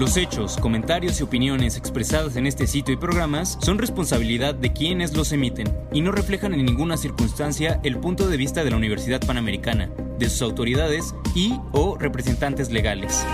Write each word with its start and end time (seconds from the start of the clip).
Los 0.00 0.16
hechos, 0.16 0.56
comentarios 0.56 1.20
y 1.20 1.24
opiniones 1.24 1.76
expresadas 1.76 2.34
en 2.36 2.46
este 2.46 2.66
sitio 2.66 2.94
y 2.94 2.96
programas 2.96 3.58
son 3.60 3.76
responsabilidad 3.76 4.54
de 4.54 4.72
quienes 4.72 5.14
los 5.14 5.30
emiten 5.30 5.76
y 5.92 6.00
no 6.00 6.10
reflejan 6.10 6.54
en 6.54 6.64
ninguna 6.64 6.96
circunstancia 6.96 7.78
el 7.82 7.98
punto 7.98 8.26
de 8.26 8.38
vista 8.38 8.64
de 8.64 8.70
la 8.70 8.78
Universidad 8.78 9.20
Panamericana, 9.20 9.90
de 10.18 10.30
sus 10.30 10.40
autoridades 10.40 11.14
y 11.34 11.52
o 11.72 11.98
representantes 11.98 12.70
legales. 12.70 13.26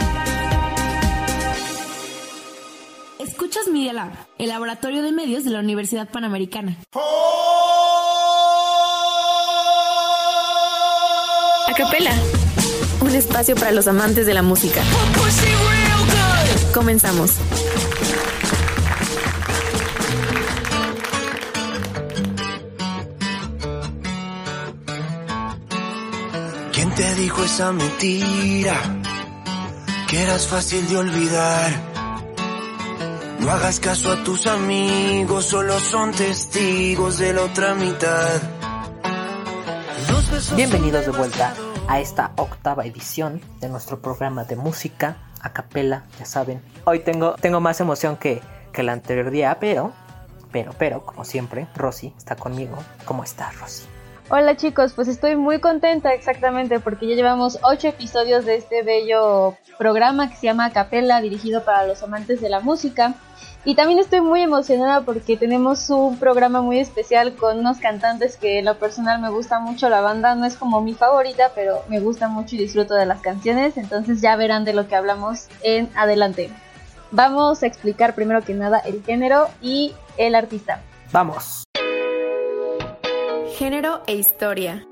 Escuchas 3.21 3.69
Media 3.69 3.93
Lab, 3.93 4.11
el 4.37 4.49
laboratorio 4.49 5.03
de 5.03 5.13
medios 5.13 5.45
de 5.45 5.51
la 5.51 5.61
Universidad 5.61 6.09
Panamericana. 6.09 6.79
Acapela, 11.69 12.13
un 13.03 13.15
espacio 13.15 13.55
para 13.55 13.71
los 13.71 13.87
amantes 13.87 14.27
de 14.27 14.35
la 14.35 14.43
música. 14.43 14.83
Comenzamos. 16.77 17.31
¿Quién 26.75 26.95
te 26.95 27.15
dijo 27.15 27.45
esa 27.45 27.73
mentira? 27.73 28.75
Que 30.07 30.23
eras 30.23 30.47
fácil 30.49 30.87
de 30.87 30.99
olvidar. 30.99 31.73
No 33.41 33.51
hagas 33.51 33.81
caso 33.81 34.13
a 34.13 34.23
tus 34.23 34.47
amigos, 34.47 35.47
solo 35.47 35.81
son 35.81 36.13
testigos 36.13 37.17
de 37.17 37.33
la 37.33 37.41
otra 37.41 37.75
mitad. 37.75 38.43
Bienvenidos 40.55 41.07
de 41.07 41.13
vuelta 41.13 41.55
a 41.89 42.01
esta 42.01 42.33
octava 42.37 42.85
edición 42.85 43.41
de 43.61 43.71
nuestro 43.71 44.03
programa 44.03 44.45
de 44.45 44.57
música 44.57 45.26
a 45.47 45.53
capela, 45.53 46.05
ya 46.19 46.25
saben. 46.25 46.61
Hoy 46.85 47.01
tengo, 47.01 47.35
tengo 47.35 47.61
más 47.61 47.81
emoción 47.81 48.17
que, 48.17 48.43
que 48.73 48.83
el 48.83 48.89
anterior 48.89 49.31
día, 49.31 49.57
pero, 49.61 49.93
pero, 50.53 50.73
pero, 50.79 51.03
como 51.03 51.25
siempre, 51.25 51.67
Rosy 51.75 52.13
está 52.19 52.37
conmigo. 52.37 52.77
¿Cómo 53.05 53.25
estás, 53.25 53.59
Rosy? 53.61 53.85
Hola 54.29 54.57
chicos, 54.57 54.93
pues 54.95 55.07
estoy 55.07 55.37
muy 55.37 55.61
contenta 55.61 56.13
exactamente 56.13 56.81
porque 56.81 57.07
ya 57.07 57.15
llevamos 57.15 57.61
ocho 57.63 57.87
episodios 57.87 58.45
de 58.45 58.57
este 58.57 58.83
bello 58.83 59.57
programa 59.79 60.29
que 60.29 60.35
se 60.35 60.49
llama 60.49 60.73
Capella, 60.73 61.21
dirigido 61.21 61.65
para 61.65 61.87
los 61.87 62.03
amantes 62.03 62.41
de 62.41 62.49
la 62.49 62.59
música. 62.59 63.15
Y 63.67 63.75
también 63.75 63.99
estoy 63.99 64.21
muy 64.21 64.43
emocionada 64.43 65.01
porque 65.01 65.37
tenemos 65.37 65.91
un 65.91 66.21
programa 66.21 66.63
muy 66.63 66.79
especial 66.79 67.35
con 67.35 67.59
unos 67.59 67.79
cantantes 67.79 68.37
que 68.37 68.61
en 68.61 68.65
lo 68.65 68.79
personal 68.79 69.21
me 69.21 69.29
gusta 69.29 69.59
mucho. 69.59 69.89
La 69.89 70.01
banda 70.01 70.37
no 70.37 70.47
es 70.47 70.57
como 70.57 70.81
mi 70.81 70.95
favorita, 70.95 71.51
pero 71.53 71.83
me 71.89 71.99
gusta 71.99 72.29
mucho 72.29 72.55
y 72.55 72.59
disfruto 72.59 72.95
de 72.95 73.07
las 73.07 73.21
canciones. 73.23 73.77
Entonces 73.77 74.21
ya 74.21 74.37
verán 74.37 74.65
de 74.65 74.73
lo 74.73 74.87
que 74.87 74.95
hablamos 74.95 75.49
en 75.65 75.91
adelante. 75.97 76.49
Vamos 77.11 77.65
a 77.65 77.67
explicar 77.67 78.15
primero 78.15 78.43
que 78.43 78.55
nada 78.55 78.79
el 78.79 79.03
género 79.03 79.49
y 79.61 79.95
el 80.17 80.37
artista. 80.37 80.81
Vamos. 81.11 81.65
Género 83.59 84.01
e 84.07 84.15
historia. 84.15 84.87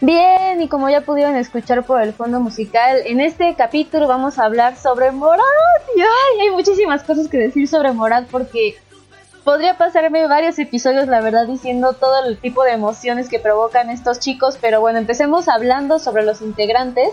Bien, 0.00 0.62
y 0.62 0.68
como 0.68 0.88
ya 0.88 1.00
pudieron 1.00 1.34
escuchar 1.34 1.82
por 1.82 2.00
el 2.00 2.12
fondo 2.12 2.38
musical, 2.38 2.98
en 3.04 3.20
este 3.20 3.56
capítulo 3.56 4.06
vamos 4.06 4.38
a 4.38 4.44
hablar 4.44 4.76
sobre 4.76 5.10
Morad. 5.10 5.42
Y 5.96 6.00
ay, 6.00 6.40
hay 6.42 6.50
muchísimas 6.50 7.02
cosas 7.02 7.26
que 7.26 7.36
decir 7.36 7.66
sobre 7.66 7.92
Morad 7.92 8.24
porque 8.30 8.76
podría 9.42 9.76
pasarme 9.76 10.28
varios 10.28 10.56
episodios, 10.60 11.08
la 11.08 11.20
verdad, 11.20 11.48
diciendo 11.48 11.94
todo 11.94 12.26
el 12.26 12.38
tipo 12.38 12.62
de 12.62 12.72
emociones 12.72 13.28
que 13.28 13.40
provocan 13.40 13.90
estos 13.90 14.20
chicos, 14.20 14.56
pero 14.60 14.80
bueno, 14.80 15.00
empecemos 15.00 15.48
hablando 15.48 15.98
sobre 15.98 16.22
los 16.22 16.42
integrantes. 16.42 17.08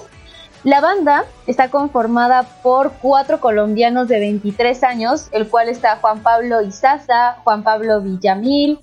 La 0.63 0.79
banda 0.79 1.25
está 1.47 1.69
conformada 1.69 2.43
por 2.61 2.91
cuatro 3.01 3.39
colombianos 3.39 4.07
de 4.07 4.19
23 4.19 4.83
años, 4.83 5.29
el 5.31 5.47
cual 5.47 5.69
está 5.69 5.95
Juan 5.95 6.19
Pablo 6.19 6.61
Izaza, 6.61 7.37
Juan 7.43 7.63
Pablo 7.63 8.01
Villamil, 8.01 8.79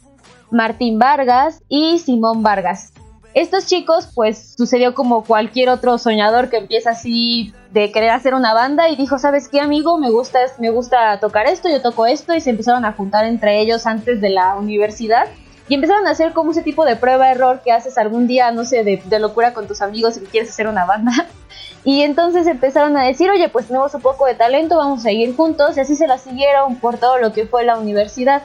Martín 0.50 0.98
Vargas 0.98 1.62
y 1.68 2.00
Simón 2.00 2.42
Vargas. 2.42 2.91
Estos 3.34 3.66
chicos, 3.66 4.08
pues 4.14 4.54
sucedió 4.56 4.94
como 4.94 5.24
cualquier 5.24 5.70
otro 5.70 5.96
soñador 5.96 6.50
que 6.50 6.58
empieza 6.58 6.90
así 6.90 7.54
de 7.70 7.90
querer 7.90 8.10
hacer 8.10 8.34
una 8.34 8.52
banda 8.52 8.90
y 8.90 8.96
dijo, 8.96 9.18
¿sabes 9.18 9.48
qué, 9.48 9.60
amigo? 9.60 9.96
Me 9.96 10.10
gusta, 10.10 10.40
me 10.58 10.68
gusta 10.68 11.18
tocar 11.18 11.46
esto, 11.46 11.70
yo 11.70 11.80
toco 11.80 12.04
esto 12.04 12.34
y 12.34 12.42
se 12.42 12.50
empezaron 12.50 12.84
a 12.84 12.92
juntar 12.92 13.24
entre 13.24 13.60
ellos 13.60 13.86
antes 13.86 14.20
de 14.20 14.28
la 14.28 14.56
universidad 14.56 15.28
y 15.68 15.74
empezaron 15.74 16.06
a 16.06 16.10
hacer 16.10 16.34
como 16.34 16.50
ese 16.50 16.62
tipo 16.62 16.84
de 16.84 16.96
prueba-error 16.96 17.62
que 17.64 17.72
haces 17.72 17.96
algún 17.96 18.26
día, 18.26 18.50
no 18.50 18.66
sé, 18.66 18.84
de, 18.84 19.18
locura 19.18 19.54
con 19.54 19.66
tus 19.66 19.80
amigos 19.80 20.16
y 20.16 20.20
que 20.20 20.26
quieres 20.26 20.50
hacer 20.50 20.66
una 20.66 20.84
banda. 20.84 21.12
Y 21.84 22.02
entonces 22.02 22.46
empezaron 22.46 22.96
a 22.96 23.02
decir, 23.02 23.28
oye, 23.28 23.48
pues 23.48 23.66
tenemos 23.66 23.92
un 23.92 24.02
poco 24.02 24.26
de 24.26 24.36
talento, 24.36 24.76
vamos 24.76 25.00
a 25.00 25.02
seguir 25.02 25.34
juntos 25.34 25.76
y 25.76 25.80
así 25.80 25.96
se 25.96 26.06
la 26.06 26.16
siguieron 26.16 26.76
por 26.76 26.96
todo 26.96 27.18
lo 27.18 27.32
que 27.32 27.44
fue 27.44 27.64
la 27.64 27.76
universidad. 27.76 28.42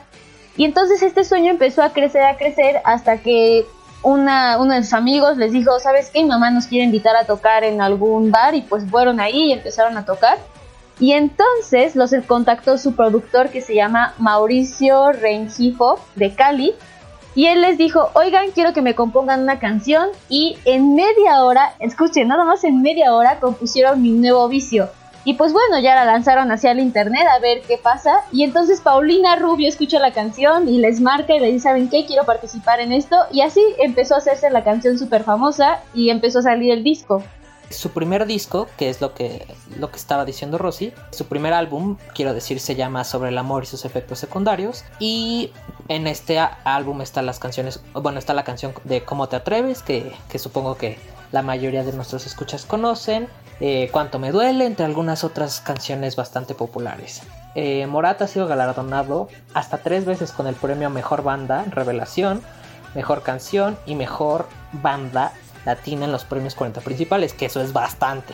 Y 0.56 0.66
entonces 0.66 1.04
este 1.04 1.24
sueño 1.24 1.52
empezó 1.52 1.84
a 1.84 1.94
crecer, 1.94 2.24
a 2.24 2.36
crecer, 2.36 2.82
hasta 2.84 3.20
que 3.20 3.68
una, 4.08 4.58
uno 4.58 4.74
de 4.74 4.84
sus 4.84 4.94
amigos 4.94 5.38
les 5.38 5.52
dijo, 5.52 5.80
¿sabes 5.80 6.10
qué? 6.10 6.24
Mi 6.24 6.30
mamá 6.30 6.50
nos 6.50 6.68
quiere 6.68 6.86
invitar 6.86 7.16
a 7.18 7.26
tocar 7.26 7.64
en 7.64 7.82
algún 7.82 8.32
bar 8.32 8.56
y 8.56 8.62
pues 8.62 8.90
fueron 8.90 9.20
ahí 9.20 9.50
y 9.50 9.52
empezaron 9.52 9.98
a 9.98 10.06
tocar. 10.06 10.38
Y 11.00 11.12
entonces 11.12 11.96
los 11.96 12.12
contactó 12.26 12.78
su 12.78 12.96
productor 12.96 13.50
que 13.50 13.62
se 13.62 13.76
llama 13.76 14.14
Mauricio 14.18 15.12
Rengifo 15.12 16.00
de 16.16 16.34
Cali. 16.34 16.74
Y 17.36 17.48
él 17.48 17.62
les 17.62 17.78
dijo, 17.78 18.10
oigan, 18.14 18.52
quiero 18.52 18.74
que 18.74 18.82
me 18.82 18.96
compongan 18.96 19.42
una 19.44 19.60
canción. 19.60 20.08
Y 20.30 20.58
en 20.66 20.96
media 20.96 21.44
hora, 21.44 21.74
escuchen, 21.80 22.30
nada 22.30 22.46
más 22.46 22.64
en 22.64 22.82
media 22.82 23.14
hora 23.14 23.40
compusieron 23.40 24.02
mi 24.02 24.12
nuevo 24.12 24.48
vicio. 24.48 24.90
Y 25.28 25.34
pues 25.34 25.52
bueno, 25.52 25.78
ya 25.82 25.94
la 25.94 26.06
lanzaron 26.06 26.50
hacia 26.54 26.72
el 26.72 26.80
internet 26.80 27.28
a 27.30 27.40
ver 27.40 27.62
qué 27.64 27.78
pasa. 27.78 28.22
Y 28.32 28.44
entonces 28.46 28.80
Paulina 28.80 29.36
Rubio 29.36 29.68
escucha 29.68 30.00
la 30.00 30.14
canción 30.14 30.70
y 30.70 30.78
les 30.78 31.02
marca 31.02 31.36
y 31.36 31.42
le 31.42 31.48
dice, 31.48 31.64
¿saben 31.64 31.90
qué? 31.90 32.06
Quiero 32.06 32.24
participar 32.24 32.80
en 32.80 32.94
esto. 32.94 33.18
Y 33.34 33.42
así 33.42 33.60
empezó 33.78 34.16
a 34.16 34.20
hacerse 34.20 34.50
la 34.50 34.64
canción 34.64 34.98
súper 34.98 35.26
famosa 35.26 35.84
y 35.94 36.12
empezó 36.12 36.40
a 36.40 36.44
salir 36.44 36.72
el 36.72 36.82
disco. 36.82 37.22
Su 37.70 37.90
primer 37.90 38.26
disco, 38.26 38.70
que 38.78 38.90
es 38.90 39.02
lo 39.02 39.14
que, 39.14 39.46
lo 39.78 39.92
que 39.92 39.98
estaba 39.98 40.24
diciendo 40.24 40.58
Rosy, 40.58 40.94
su 41.12 41.26
primer 41.26 41.52
álbum, 41.52 41.98
quiero 42.16 42.34
decir, 42.34 42.62
se 42.62 42.76
llama 42.76 43.04
Sobre 43.04 43.28
el 43.28 43.38
amor 43.38 43.64
y 43.64 43.66
sus 43.66 43.84
efectos 43.84 44.20
secundarios. 44.20 44.86
Y 44.98 45.52
en 45.90 46.08
este 46.08 46.40
álbum 46.40 47.02
están 47.02 47.26
las 47.26 47.40
canciones, 47.40 47.82
bueno, 47.92 48.18
está 48.18 48.34
la 48.34 48.46
canción 48.46 48.72
de 48.86 49.04
Cómo 49.04 49.28
te 49.28 49.36
atreves, 49.36 49.82
que, 49.82 50.14
que 50.30 50.40
supongo 50.40 50.78
que 50.78 50.98
la 51.32 51.42
mayoría 51.42 51.84
de 51.84 51.94
nuestros 51.94 52.26
escuchas 52.26 52.66
conocen. 52.66 53.28
Eh, 53.60 53.90
Cuánto 53.92 54.20
me 54.20 54.32
duele, 54.32 54.66
entre 54.66 54.86
algunas 54.86 55.24
otras 55.24 55.62
canciones 55.62 56.16
bastante 56.16 56.54
populares. 56.54 57.22
Eh, 57.56 57.88
Morat 57.88 58.22
ha 58.22 58.28
sido 58.28 58.48
galardonado 58.48 59.30
hasta 59.54 59.80
tres 59.80 60.06
veces 60.06 60.32
con 60.32 60.46
el 60.46 60.56
premio 60.56 60.90
Mejor 60.92 61.24
Banda, 61.24 61.66
Revelación, 61.72 62.42
Mejor 62.94 63.24
Canción 63.24 63.78
y 63.88 63.96
Mejor 63.96 64.48
Banda 64.74 65.34
Latina 65.66 66.06
en 66.06 66.12
los 66.12 66.24
premios 66.24 66.54
40 66.54 66.82
principales, 66.82 67.34
que 67.34 67.48
eso 67.48 67.62
es 67.62 67.74
bastante. 67.74 68.34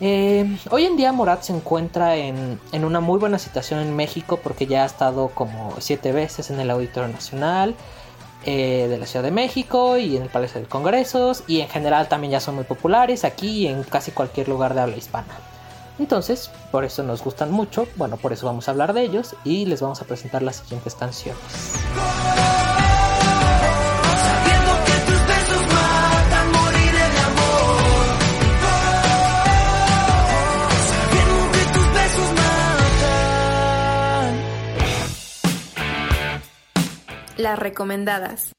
Eh, 0.00 0.58
hoy 0.70 0.84
en 0.84 0.96
día 0.96 1.12
Morat 1.12 1.42
se 1.42 1.54
encuentra 1.54 2.16
en, 2.16 2.60
en, 2.72 2.84
una 2.84 3.00
muy 3.00 3.18
buena 3.18 3.38
situación 3.38 3.80
en 3.80 3.94
México 3.94 4.40
porque 4.42 4.66
ya 4.66 4.82
ha 4.82 4.86
estado 4.86 5.28
como 5.28 5.74
siete 5.78 6.12
veces 6.12 6.50
en 6.50 6.58
el 6.58 6.70
Auditorio 6.70 7.08
Nacional, 7.08 7.74
eh, 8.46 8.86
de 8.88 8.98
la 8.98 9.06
Ciudad 9.06 9.24
de 9.24 9.30
México 9.30 9.96
y 9.96 10.16
en 10.16 10.22
el 10.22 10.28
Palacio 10.28 10.60
de 10.60 10.66
Congresos 10.66 11.44
y 11.46 11.60
en 11.60 11.68
general 11.68 12.08
también 12.08 12.32
ya 12.32 12.40
son 12.40 12.54
muy 12.56 12.64
populares 12.64 13.24
aquí 13.24 13.64
y 13.64 13.66
en 13.66 13.82
casi 13.82 14.12
cualquier 14.12 14.48
lugar 14.48 14.74
de 14.74 14.80
habla 14.80 14.96
hispana. 14.96 15.34
Entonces, 15.98 16.50
por 16.72 16.84
eso 16.84 17.02
nos 17.02 17.22
gustan 17.22 17.52
mucho, 17.52 17.86
bueno, 17.96 18.16
por 18.16 18.32
eso 18.32 18.46
vamos 18.46 18.66
a 18.66 18.72
hablar 18.72 18.92
de 18.94 19.02
ellos 19.02 19.36
y 19.44 19.66
les 19.66 19.80
vamos 19.80 20.02
a 20.02 20.04
presentar 20.04 20.42
las 20.42 20.56
siguientes 20.56 20.94
canciones. 20.94 21.40
Las 37.44 37.58
recomendadas. 37.58 38.52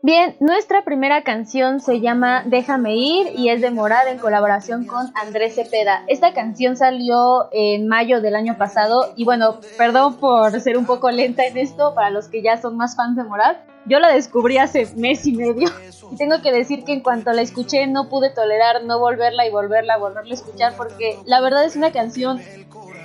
Bien, 0.00 0.36
nuestra 0.40 0.86
primera 0.86 1.22
canción 1.22 1.80
se 1.80 2.00
llama 2.00 2.44
Déjame 2.46 2.96
ir 2.96 3.26
y 3.36 3.50
es 3.50 3.60
de 3.60 3.70
Morad 3.70 4.08
en 4.08 4.16
colaboración 4.16 4.86
con 4.86 5.12
Andrés 5.14 5.56
Cepeda. 5.56 6.04
Esta 6.08 6.32
canción 6.32 6.78
salió 6.78 7.50
en 7.52 7.88
mayo 7.88 8.22
del 8.22 8.34
año 8.34 8.56
pasado 8.56 9.12
y 9.16 9.26
bueno, 9.26 9.60
perdón 9.76 10.16
por 10.16 10.58
ser 10.62 10.78
un 10.78 10.86
poco 10.86 11.10
lenta 11.10 11.44
en 11.44 11.58
esto 11.58 11.94
para 11.94 12.08
los 12.08 12.28
que 12.28 12.40
ya 12.40 12.56
son 12.56 12.78
más 12.78 12.96
fans 12.96 13.18
de 13.18 13.24
Morad. 13.24 13.56
Yo 13.84 13.98
la 13.98 14.08
descubrí 14.08 14.56
hace 14.56 14.88
mes 14.96 15.26
y 15.26 15.32
medio 15.32 15.68
y 16.10 16.16
tengo 16.16 16.40
que 16.40 16.52
decir 16.52 16.84
que 16.84 16.94
en 16.94 17.00
cuanto 17.00 17.34
la 17.34 17.42
escuché 17.42 17.86
no 17.86 18.08
pude 18.08 18.30
tolerar 18.30 18.84
no 18.84 18.98
volverla 18.98 19.46
y 19.46 19.50
volverla, 19.50 19.98
volverla 19.98 20.30
a 20.30 20.34
escuchar 20.34 20.72
porque 20.74 21.18
la 21.26 21.42
verdad 21.42 21.66
es 21.66 21.76
una 21.76 21.92
canción, 21.92 22.40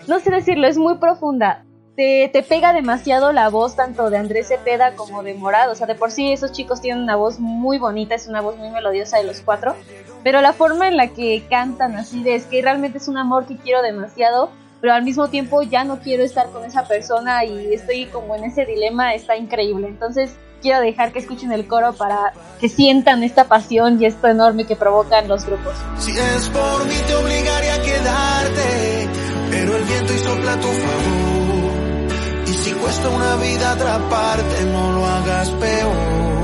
no 0.08 0.22
sé 0.22 0.32
decirlo, 0.32 0.68
es 0.68 0.78
muy 0.78 1.00
profunda 1.00 1.66
te, 1.96 2.30
te, 2.34 2.42
pega 2.42 2.74
demasiado 2.74 3.32
la 3.32 3.50
voz 3.50 3.76
tanto 3.76 4.10
de 4.10 4.18
Andrés 4.18 4.48
Cepeda 4.48 4.96
como 4.96 5.24
de 5.24 5.34
Morado. 5.36 5.72
O 5.72 5.76
sea, 5.76 5.88
de 5.88 5.96
por 5.96 6.12
sí 6.12 6.32
esos 6.32 6.52
chicos 6.52 6.82
tienen 6.82 7.04
una 7.04 7.16
voz 7.16 7.40
muy 7.40 7.78
bonita, 7.78 8.16
es 8.16 8.28
una 8.28 8.42
voz 8.42 8.58
muy 8.58 8.70
melodiosa 8.70 9.18
de 9.18 9.26
los 9.26 9.42
cuatro. 9.42 9.76
Pero 10.24 10.42
la 10.42 10.54
forma 10.54 10.88
en 10.88 10.98
la 10.98 11.10
que 11.10 11.46
cantan 11.50 11.96
así 11.96 12.24
de 12.24 12.36
es 12.36 12.46
que 12.46 12.62
realmente 12.62 12.98
es 12.98 13.08
un 13.08 13.18
amor 13.18 13.46
que 13.46 13.58
quiero 13.58 13.82
demasiado, 13.82 14.50
pero 14.82 14.94
al 14.94 15.04
mismo 15.04 15.28
tiempo 15.28 15.62
ya 15.62 15.84
no 15.84 16.00
quiero 16.00 16.24
estar 16.24 16.50
con 16.50 16.66
esa 16.66 16.88
persona 16.88 17.46
y 17.46 17.74
estoy 17.74 18.06
como 18.06 18.36
en 18.36 18.46
ese 18.46 18.66
dilema, 18.66 19.14
está 19.14 19.38
increíble. 19.38 19.88
Entonces 19.88 20.36
quiero 20.62 20.80
dejar 20.80 21.12
que 21.12 21.20
escuchen 21.20 21.52
el 21.52 21.68
coro 21.68 21.94
para 21.94 22.34
que 22.60 22.70
sientan 22.70 23.22
esta 23.22 23.46
pasión 23.46 24.02
y 24.02 24.06
esto 24.06 24.28
enorme 24.28 24.66
que 24.66 24.76
provocan 24.76 25.28
los 25.28 25.46
grupos. 25.46 25.76
Si 26.00 26.12
es 26.12 26.50
por 26.50 26.86
mí 26.86 26.96
te 27.06 27.16
obligaría 27.16 27.76
a 27.76 27.82
quedarte, 27.82 29.10
pero 29.52 29.78
el 29.78 29.84
viento 29.84 30.14
a 30.50 30.60
tu 30.60 30.68
favor 30.68 31.43
cuesta 32.76 33.10
una 33.10 33.36
vida 33.38 33.72
atraparte, 33.72 34.66
no 34.66 34.92
lo 34.94 35.06
hagas 35.06 35.50
peor. 35.52 36.43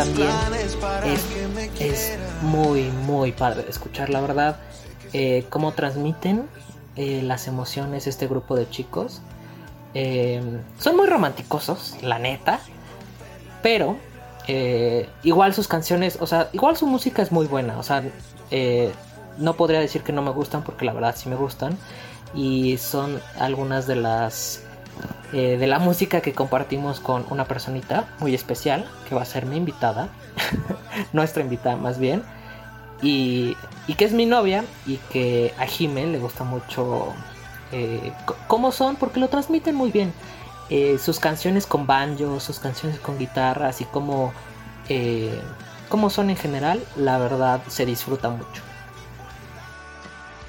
También 0.00 0.30
es, 1.78 2.18
muy, 2.40 2.84
muy 2.84 3.32
padre 3.32 3.64
de 3.64 3.70
escuchar, 3.70 4.08
la 4.08 4.22
verdad. 4.22 4.56
Eh, 5.12 5.44
cómo 5.50 5.72
transmiten 5.72 6.46
eh, 6.96 7.20
las 7.22 7.46
emociones 7.48 8.06
este 8.06 8.26
grupo 8.26 8.56
de 8.56 8.68
chicos. 8.70 9.20
Eh, 9.92 10.40
son 10.78 10.96
muy 10.96 11.06
románticosos, 11.06 11.98
la 12.00 12.18
neta. 12.18 12.60
Pero 13.62 13.98
igual 15.22 15.54
sus 15.54 15.68
canciones, 15.68 16.16
o 16.20 16.26
sea, 16.26 16.48
igual 16.52 16.76
su 16.76 16.86
música 16.86 17.20
es 17.20 17.30
muy 17.30 17.46
buena. 17.46 17.78
O 17.78 17.82
sea, 17.82 18.02
no 19.36 19.54
podría 19.54 19.80
decir 19.80 20.02
que 20.02 20.12
no 20.12 20.22
me 20.22 20.30
gustan 20.30 20.64
porque 20.64 20.86
la 20.86 20.94
verdad 20.94 21.14
sí 21.14 21.28
me 21.28 21.36
gustan. 21.36 21.76
Y 22.34 22.78
son 22.78 23.20
algunas 23.38 23.86
de 23.86 23.96
las 23.96 24.62
eh, 25.32 25.56
de 25.58 25.66
la 25.66 25.78
música 25.78 26.20
que 26.20 26.32
compartimos 26.32 27.00
con 27.00 27.24
una 27.30 27.44
personita 27.44 28.08
muy 28.18 28.34
especial, 28.34 28.88
que 29.08 29.14
va 29.14 29.22
a 29.22 29.24
ser 29.24 29.46
mi 29.46 29.56
invitada, 29.56 30.08
nuestra 31.12 31.42
invitada 31.42 31.76
más 31.76 31.98
bien, 31.98 32.22
y, 33.02 33.56
que 33.96 34.04
es 34.04 34.12
mi 34.12 34.26
novia 34.26 34.64
y 34.86 34.96
que 35.12 35.52
a 35.58 35.66
Jime 35.66 36.06
le 36.06 36.18
gusta 36.18 36.44
mucho 36.44 37.12
eh, 37.72 38.12
cómo 38.46 38.72
son, 38.72 38.96
porque 38.96 39.20
lo 39.20 39.28
transmiten 39.28 39.74
muy 39.74 39.90
bien. 39.90 40.12
Eh, 40.68 40.98
sus 40.98 41.18
canciones 41.18 41.66
con 41.66 41.86
banjo, 41.86 42.38
sus 42.38 42.60
canciones 42.60 42.98
con 43.00 43.18
guitarra, 43.18 43.68
así 43.68 43.84
como, 43.84 44.32
como 45.88 46.10
son 46.10 46.30
en 46.30 46.36
general, 46.36 46.80
la 46.96 47.18
verdad 47.18 47.60
se 47.68 47.86
disfruta 47.86 48.30
mucho. 48.30 48.69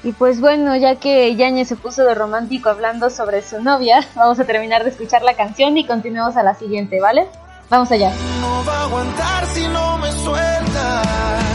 Y 0.03 0.13
pues 0.13 0.41
bueno, 0.41 0.75
ya 0.75 0.95
que 0.95 1.35
Yañez 1.35 1.67
se 1.67 1.75
puso 1.75 2.03
de 2.03 2.15
romántico 2.15 2.69
hablando 2.69 3.09
sobre 3.09 3.41
su 3.43 3.61
novia, 3.61 4.07
vamos 4.15 4.39
a 4.39 4.45
terminar 4.45 4.83
de 4.83 4.89
escuchar 4.89 5.21
la 5.21 5.35
canción 5.35 5.77
y 5.77 5.85
continuemos 5.85 6.37
a 6.37 6.43
la 6.43 6.55
siguiente, 6.55 6.99
¿vale? 6.99 7.27
Vamos 7.69 7.91
allá. 7.91 8.11
No 8.41 8.65
va 8.65 8.79
a 8.79 8.83
aguantar 8.85 9.45
si 9.47 9.67
no 9.67 9.97
me 9.97 10.11
suelta. 10.11 11.50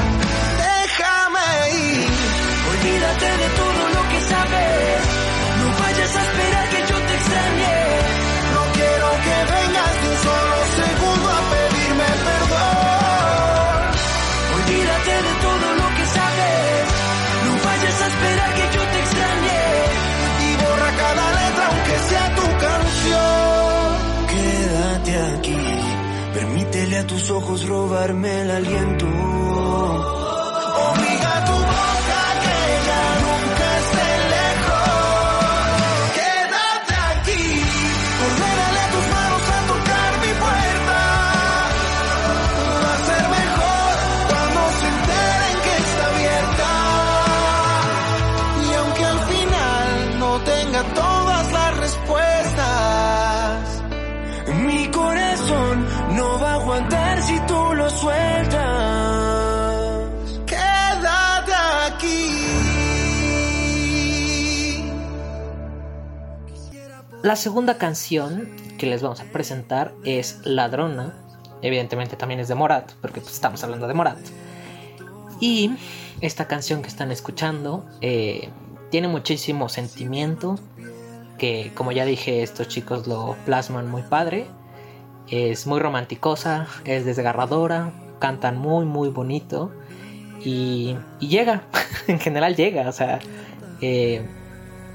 Ojos 27.30 27.66
robarme 27.66 28.42
el 28.42 28.50
aliento. 28.50 29.06
La 67.26 67.34
segunda 67.34 67.76
canción 67.76 68.48
que 68.78 68.86
les 68.86 69.02
vamos 69.02 69.20
a 69.20 69.24
presentar 69.24 69.92
es 70.04 70.38
Ladrona. 70.44 71.12
Evidentemente 71.60 72.14
también 72.14 72.38
es 72.38 72.46
de 72.46 72.54
Morat, 72.54 72.92
porque 73.00 73.20
pues, 73.20 73.34
estamos 73.34 73.64
hablando 73.64 73.88
de 73.88 73.94
Morat. 73.94 74.20
Y 75.40 75.72
esta 76.20 76.46
canción 76.46 76.82
que 76.82 76.88
están 76.88 77.10
escuchando 77.10 77.84
eh, 78.00 78.48
tiene 78.92 79.08
muchísimo 79.08 79.68
sentimiento, 79.68 80.54
que 81.36 81.72
como 81.74 81.90
ya 81.90 82.04
dije 82.04 82.44
estos 82.44 82.68
chicos 82.68 83.08
lo 83.08 83.34
plasman 83.44 83.90
muy 83.90 84.02
padre. 84.02 84.46
Es 85.28 85.66
muy 85.66 85.80
romanticosa, 85.80 86.68
es 86.84 87.04
desgarradora, 87.04 87.92
cantan 88.20 88.56
muy 88.56 88.84
muy 88.84 89.08
bonito 89.08 89.72
y, 90.44 90.94
llega, 91.18 91.64
en 92.06 92.20
general 92.20 92.54
llega, 92.54 92.88
o 92.88 92.92
sea, 92.92 93.18
eh, 93.80 94.24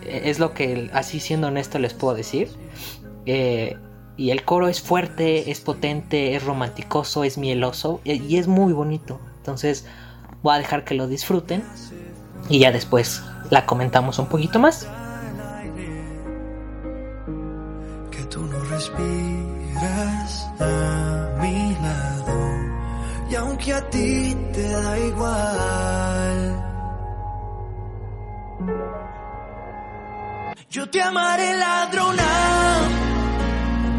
es 0.06 0.40
lo 0.40 0.54
que 0.54 0.90
así 0.94 1.20
siendo 1.20 1.48
honesto 1.48 1.80
les 1.80 1.94
puedo 1.94 2.16
decir. 2.16 2.50
Eh, 3.26 3.78
y 4.18 4.32
el 4.32 4.44
coro 4.44 4.68
es 4.68 4.82
fuerte, 4.82 5.50
es 5.52 5.62
potente, 5.62 6.36
es 6.36 6.44
romanticoso, 6.44 7.24
es 7.24 7.38
mieloso 7.38 8.02
y 8.04 8.38
es 8.38 8.48
muy 8.48 8.74
bonito. 8.74 9.20
Entonces 9.38 9.86
voy 10.44 10.56
a 10.56 10.58
dejar 10.58 10.84
que 10.84 10.94
lo 10.94 11.08
disfruten 11.08 11.64
y 12.50 12.60
ya 12.60 12.72
después 12.72 13.24
la 13.50 13.66
comentamos 13.66 14.20
un 14.20 14.28
poquito 14.28 14.60
más. 14.60 14.88
Que 18.12 18.24
tú 18.26 18.42
no 18.42 18.60
a 20.60 21.38
mi 21.42 21.74
lado 21.74 22.42
y 23.30 23.36
aunque 23.36 23.74
a 23.74 23.90
ti 23.90 24.36
te 24.54 24.70
da 24.70 25.00
igual, 25.00 25.61
te 30.92 31.02
amaré 31.02 31.56
ladrona, 31.56 32.32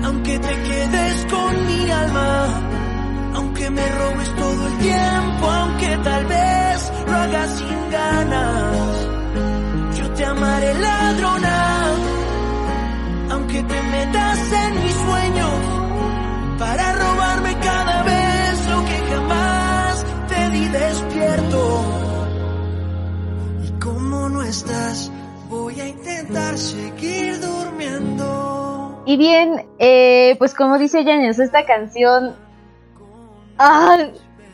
aunque 0.04 0.38
te 0.38 0.62
quedes 0.62 1.26
con 1.30 1.66
mi 1.66 1.90
alma, 1.90 2.60
aunque 3.34 3.70
me 3.70 3.88
robes 3.88 4.36
todo 4.36 4.66
el 4.66 4.78
tiempo, 4.78 5.50
aunque 5.50 5.96
tal 6.04 6.26
vez 6.26 6.92
lo 7.06 7.16
hagas 7.16 7.50
sin 7.58 7.90
ganas. 7.90 9.08
Yo 9.96 10.10
te 10.10 10.24
amaré 10.26 10.74
ladrona, 10.74 11.84
aunque 13.30 13.62
te 13.62 13.82
metas 13.94 14.52
en 14.52 14.82
mis 14.82 14.94
sueños 14.94 15.60
para 16.58 16.92
robarme 16.92 17.58
cada 17.60 18.02
vez 18.02 18.68
lo 18.68 18.84
que 18.84 18.98
jamás 19.10 20.06
te 20.28 20.50
di 20.50 20.68
despierto. 20.68 21.84
¿Y 23.66 23.80
cómo 23.80 24.28
no 24.28 24.42
estás? 24.42 25.11
Seguir 26.56 27.40
durmiendo. 27.40 29.02
Y 29.06 29.16
bien, 29.16 29.66
eh, 29.78 30.36
pues 30.38 30.54
como 30.54 30.78
dice 30.78 31.04
Janes, 31.04 31.38
esta 31.38 31.64
canción 31.64 32.36
ah, 33.58 33.98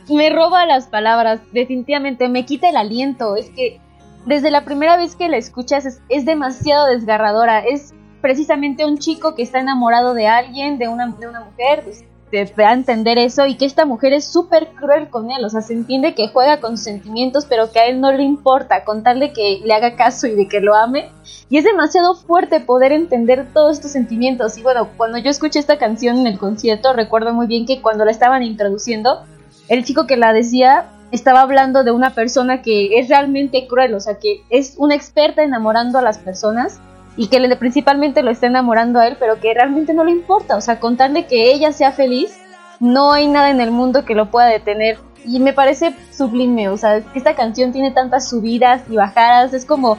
me 0.09 0.31
roba 0.31 0.65
las 0.67 0.87
palabras, 0.87 1.41
definitivamente, 1.53 2.29
me 2.29 2.47
quita 2.47 2.69
el 2.69 2.77
aliento. 2.77 3.37
Es 3.37 3.51
que 3.51 3.81
desde 4.27 4.51
la 4.51 4.65
primera 4.65 4.97
vez 4.97 5.17
que 5.17 5.29
la 5.29 5.37
escuchas 5.37 5.87
es, 5.87 6.01
es 6.09 6.25
demasiado 6.25 6.87
desgarradora. 6.87 7.61
Es 7.61 7.95
precisamente 8.21 8.85
un 8.85 8.99
chico 8.99 9.35
que 9.35 9.43
está 9.43 9.61
enamorado 9.61 10.15
de 10.15 10.27
alguien, 10.27 10.79
de 10.79 10.89
una, 10.89 11.07
de 11.09 11.29
una 11.29 11.41
mujer, 11.41 11.83
pues, 11.85 12.05
te 12.31 12.45
da 12.57 12.71
a 12.71 12.73
entender 12.73 13.19
eso 13.19 13.47
y 13.47 13.57
que 13.57 13.65
esta 13.65 13.85
mujer 13.85 14.13
es 14.13 14.25
súper 14.25 14.69
cruel 14.69 15.09
con 15.09 15.31
él, 15.31 15.45
o 15.45 15.51
sea, 15.51 15.61
se 15.61 15.73
entiende 15.73 16.15
que 16.15 16.29
juega 16.29 16.61
con 16.61 16.77
sus 16.77 16.85
sentimientos, 16.85 17.47
pero 17.47 17.71
que 17.73 17.81
a 17.81 17.87
él 17.87 18.01
no 18.01 18.13
le 18.13 18.23
importa, 18.23 18.85
con 18.85 19.03
tal 19.03 19.21
de 19.21 19.33
que 19.33 19.61
le 19.65 19.75
haga 19.75 19.97
caso 19.97 20.27
y 20.27 20.35
de 20.35 20.49
que 20.49 20.61
lo 20.61 20.75
ame. 20.75 21.11
Y 21.51 21.57
es 21.57 21.65
demasiado 21.65 22.15
fuerte 22.15 22.61
poder 22.61 22.93
entender 22.93 23.47
todos 23.53 23.77
estos 23.77 23.93
sentimientos. 23.93 24.59
Y 24.59 24.63
bueno, 24.63 24.89
cuando 24.97 25.19
yo 25.19 25.31
escuché 25.31 25.59
esta 25.59 25.79
canción 25.79 26.19
en 26.19 26.27
el 26.27 26.39
concierto, 26.39 26.93
recuerdo 26.93 27.33
muy 27.33 27.47
bien 27.47 27.65
que 27.65 27.81
cuando 27.81 28.05
la 28.05 28.11
estaban 28.11 28.43
introduciendo, 28.43 29.23
el 29.69 29.85
chico 29.85 30.07
que 30.07 30.17
la 30.17 30.33
decía 30.33 30.91
estaba 31.11 31.41
hablando 31.41 31.85
de 31.85 31.91
una 31.91 32.11
persona 32.11 32.61
que 32.61 32.99
es 32.99 33.09
realmente 33.09 33.67
cruel, 33.67 33.95
o 33.95 34.01
sea, 34.01 34.19
que 34.19 34.43
es 34.51 34.75
una 34.77 34.95
experta 34.95 35.43
enamorando 35.43 35.99
a 35.99 36.03
las 36.03 36.19
personas 36.19 36.81
y 37.19 37.27
que 37.27 37.57
principalmente 37.57 38.23
lo 38.23 38.31
está 38.31 38.47
enamorando 38.47 39.01
a 39.01 39.09
él, 39.09 39.17
pero 39.19 39.41
que 39.41 39.53
realmente 39.53 39.93
no 39.93 40.05
le 40.05 40.13
importa, 40.13 40.57
o 40.57 40.61
sea, 40.61 40.79
contarle 40.79 41.27
que 41.27 41.53
ella 41.53 41.73
sea 41.73 41.91
feliz, 41.91 42.39
no 42.79 43.13
hay 43.13 43.27
nada 43.27 43.51
en 43.51 43.61
el 43.61 43.73
mundo 43.73 44.05
que 44.05 44.15
lo 44.15 44.31
pueda 44.31 44.47
detener. 44.47 44.99
Y 45.27 45.41
me 45.41 45.53
parece 45.53 45.97
sublime, 46.13 46.69
o 46.69 46.77
sea, 46.77 47.03
esta 47.15 47.35
canción 47.35 47.73
tiene 47.73 47.91
tantas 47.91 48.29
subidas 48.29 48.83
y 48.89 48.95
bajadas, 48.95 49.53
es 49.53 49.65
como, 49.65 49.99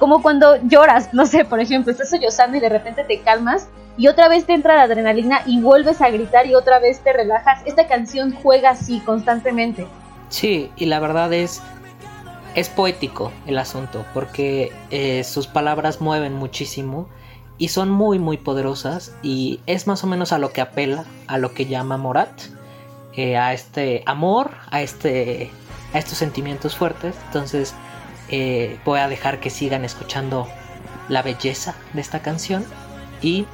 como 0.00 0.22
cuando 0.22 0.56
lloras, 0.66 1.14
no 1.14 1.24
sé, 1.24 1.44
por 1.44 1.60
ejemplo, 1.60 1.92
estás 1.92 2.10
sollozando 2.10 2.56
y 2.56 2.60
de 2.60 2.68
repente 2.68 3.04
te 3.04 3.20
calmas 3.20 3.68
y 3.96 4.08
otra 4.08 4.28
vez 4.28 4.44
te 4.44 4.52
entra 4.52 4.74
la 4.74 4.82
adrenalina 4.82 5.42
y 5.46 5.60
vuelves 5.60 6.00
a 6.02 6.10
gritar 6.10 6.48
y 6.48 6.56
otra 6.56 6.80
vez 6.80 6.98
te 6.98 7.12
relajas. 7.12 7.60
Esta 7.64 7.86
canción 7.86 8.32
juega 8.42 8.70
así 8.70 8.98
constantemente. 8.98 9.86
Sí, 10.30 10.72
y 10.74 10.86
la 10.86 10.98
verdad 10.98 11.32
es 11.32 11.62
es 12.56 12.70
poético 12.70 13.32
el 13.46 13.58
asunto 13.58 14.04
porque 14.12 14.72
eh, 14.90 15.22
sus 15.22 15.46
palabras 15.46 16.00
mueven 16.00 16.32
muchísimo 16.32 17.06
y 17.58 17.68
son 17.68 17.90
muy 17.90 18.18
muy 18.18 18.38
poderosas 18.38 19.14
y 19.22 19.60
es 19.66 19.86
más 19.86 20.02
o 20.02 20.06
menos 20.06 20.32
a 20.32 20.38
lo 20.38 20.52
que 20.52 20.62
apela 20.62 21.04
a 21.28 21.38
lo 21.38 21.52
que 21.52 21.66
llama 21.66 21.98
Morat 21.98 22.32
eh, 23.14 23.36
a 23.36 23.52
este 23.52 24.02
amor 24.06 24.50
a 24.70 24.80
este 24.80 25.50
a 25.94 25.98
estos 25.98 26.18
sentimientos 26.18 26.74
fuertes. 26.74 27.14
Entonces 27.26 27.74
eh, 28.28 28.78
voy 28.84 28.98
a 29.00 29.08
dejar 29.08 29.38
que 29.38 29.50
sigan 29.50 29.84
escuchando 29.84 30.48
la 31.08 31.22
belleza 31.22 31.76
de 31.92 32.00
esta 32.00 32.22
canción 32.22 32.64
y 33.20 33.46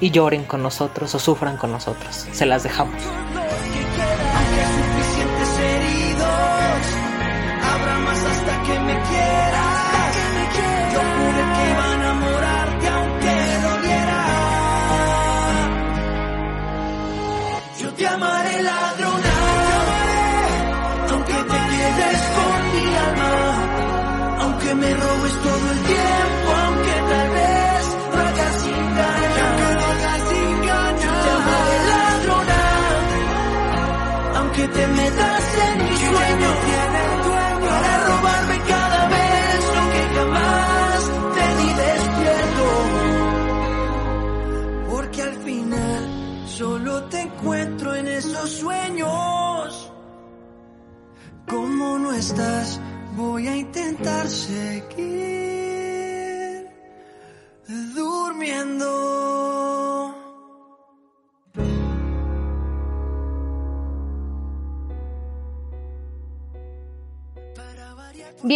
y 0.00 0.12
lloren 0.12 0.44
con 0.44 0.62
nosotros 0.62 1.12
o 1.16 1.18
sufran 1.18 1.56
con 1.56 1.72
nosotros. 1.72 2.28
Se 2.30 2.46
las 2.46 2.62
dejamos 2.62 3.02
hasta 9.04 9.57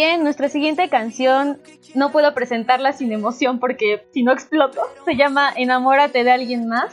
Bien, 0.05 0.25
nuestra 0.25 0.49
siguiente 0.49 0.89
canción 0.89 1.61
no 1.95 2.11
puedo 2.11 2.35
presentarla 2.35 2.93
sin 2.93 3.13
emoción 3.13 3.61
porque 3.61 4.05
si 4.13 4.25
no 4.25 4.33
exploto. 4.33 4.81
Se 5.05 5.15
llama 5.15 5.53
Enamórate 5.55 6.25
de 6.25 6.33
alguien 6.33 6.67
más. 6.67 6.93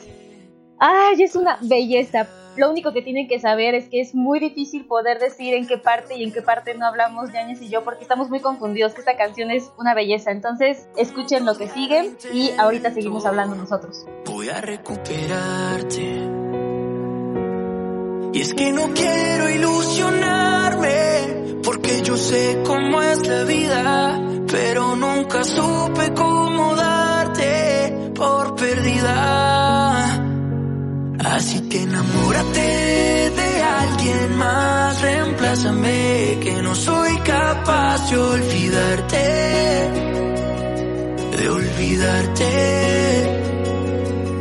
Ay, 0.77 1.23
es 1.23 1.35
una 1.35 1.57
belleza. 1.59 2.27
Lo 2.55 2.69
único 2.69 2.93
que 2.93 3.01
tienen 3.01 3.27
que 3.27 3.39
saber 3.39 3.73
es 3.73 3.89
que 3.89 3.99
es 3.99 4.13
muy 4.13 4.39
difícil 4.39 4.85
poder 4.85 5.17
decir 5.17 5.55
en 5.55 5.65
qué 5.65 5.79
parte 5.79 6.17
y 6.17 6.23
en 6.23 6.31
qué 6.31 6.43
parte 6.43 6.75
no 6.75 6.85
hablamos 6.85 7.33
Yañez 7.33 7.63
y 7.63 7.69
yo 7.69 7.83
porque 7.83 8.03
estamos 8.03 8.29
muy 8.29 8.41
confundidos 8.41 8.93
que 8.93 8.99
esta 8.99 9.17
canción 9.17 9.49
es 9.49 9.71
una 9.79 9.95
belleza. 9.95 10.29
Entonces, 10.29 10.87
escuchen 10.95 11.47
lo 11.47 11.57
que 11.57 11.67
sigue 11.67 12.11
y 12.31 12.51
ahorita 12.59 12.91
seguimos 12.91 13.25
hablando 13.25 13.55
nosotros. 13.55 14.05
Voy 14.27 14.49
a 14.49 14.61
recuperarte. 14.61 16.29
Y 18.31 18.41
es 18.41 18.53
que 18.53 18.71
no 18.71 18.93
quiero 18.93 19.49
ilusionarme, 19.49 20.58
porque 21.89 22.01
yo 22.03 22.17
sé 22.17 22.61
cómo 22.65 23.01
es 23.01 23.27
la 23.27 23.43
vida, 23.45 24.21
pero 24.47 24.95
nunca 24.95 25.43
supe 25.43 26.13
cómo 26.13 26.75
darte 26.75 28.11
por 28.13 28.55
perdida. 28.55 30.03
Así 31.19 31.61
que 31.69 31.83
enamórate 31.83 33.31
de 33.39 33.61
alguien 33.61 34.37
más, 34.37 35.01
reemplázame, 35.01 36.37
que 36.41 36.61
no 36.61 36.75
soy 36.75 37.17
capaz 37.19 38.09
de 38.09 38.17
olvidarte, 38.17 39.89
de 41.37 41.49
olvidarte. 41.49 42.49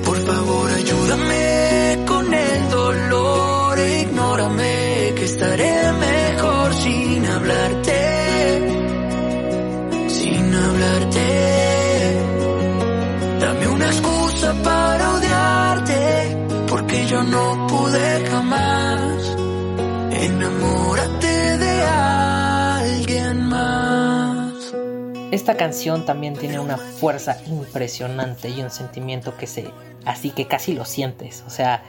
Por 0.04 0.18
favor, 0.18 0.70
ayúdame 0.70 1.67
Esta 25.38 25.57
canción 25.57 26.04
también 26.04 26.35
tiene 26.35 26.59
una 26.59 26.76
fuerza 26.76 27.37
impresionante 27.47 28.49
y 28.49 28.61
un 28.61 28.73
sentimiento 28.73 29.37
que 29.37 29.47
se. 29.47 29.71
así 30.04 30.30
que 30.30 30.49
casi 30.49 30.73
lo 30.73 30.85
sientes. 30.85 31.45
O 31.47 31.50
sea, 31.50 31.85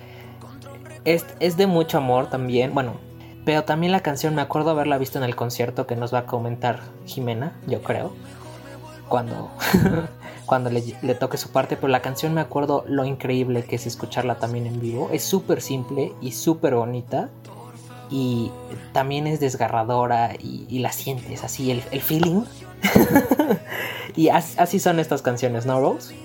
es, 1.03 1.25
es 1.39 1.57
de 1.57 1.65
mucho 1.65 1.97
amor 1.97 2.29
también. 2.29 2.75
Bueno, 2.75 2.97
pero 3.45 3.63
también 3.63 3.91
la 3.91 4.01
canción 4.01 4.35
me 4.35 4.43
acuerdo 4.43 4.69
haberla 4.69 4.99
visto 4.99 5.17
en 5.17 5.23
el 5.23 5.35
concierto 5.35 5.87
que 5.87 5.95
nos 5.95 6.13
va 6.13 6.19
a 6.19 6.25
comentar 6.27 6.81
Jimena, 7.07 7.59
yo 7.65 7.81
creo. 7.81 8.13
Cuando, 9.07 9.49
cuando 10.45 10.69
le, 10.69 10.83
le 11.01 11.15
toque 11.15 11.37
su 11.37 11.49
parte, 11.49 11.75
pero 11.75 11.87
la 11.87 12.03
canción 12.03 12.35
me 12.35 12.41
acuerdo 12.41 12.85
lo 12.87 13.03
increíble 13.03 13.63
que 13.63 13.77
es 13.77 13.87
escucharla 13.87 14.35
también 14.35 14.67
en 14.67 14.79
vivo. 14.79 15.09
Es 15.11 15.23
súper 15.23 15.63
simple 15.63 16.13
y 16.21 16.33
súper 16.33 16.75
bonita. 16.75 17.31
Y 18.09 18.51
también 18.91 19.27
es 19.27 19.39
desgarradora 19.39 20.33
y, 20.39 20.65
y 20.67 20.79
la 20.79 20.91
sientes 20.91 21.43
así, 21.43 21.71
el, 21.71 21.83
el 21.91 22.01
feeling. 22.01 22.43
y 24.15 24.29
as, 24.29 24.57
así 24.57 24.79
son 24.79 24.99
estas 24.99 25.21
canciones, 25.21 25.65
¿no, 25.65 25.79
Rose? 25.79 26.15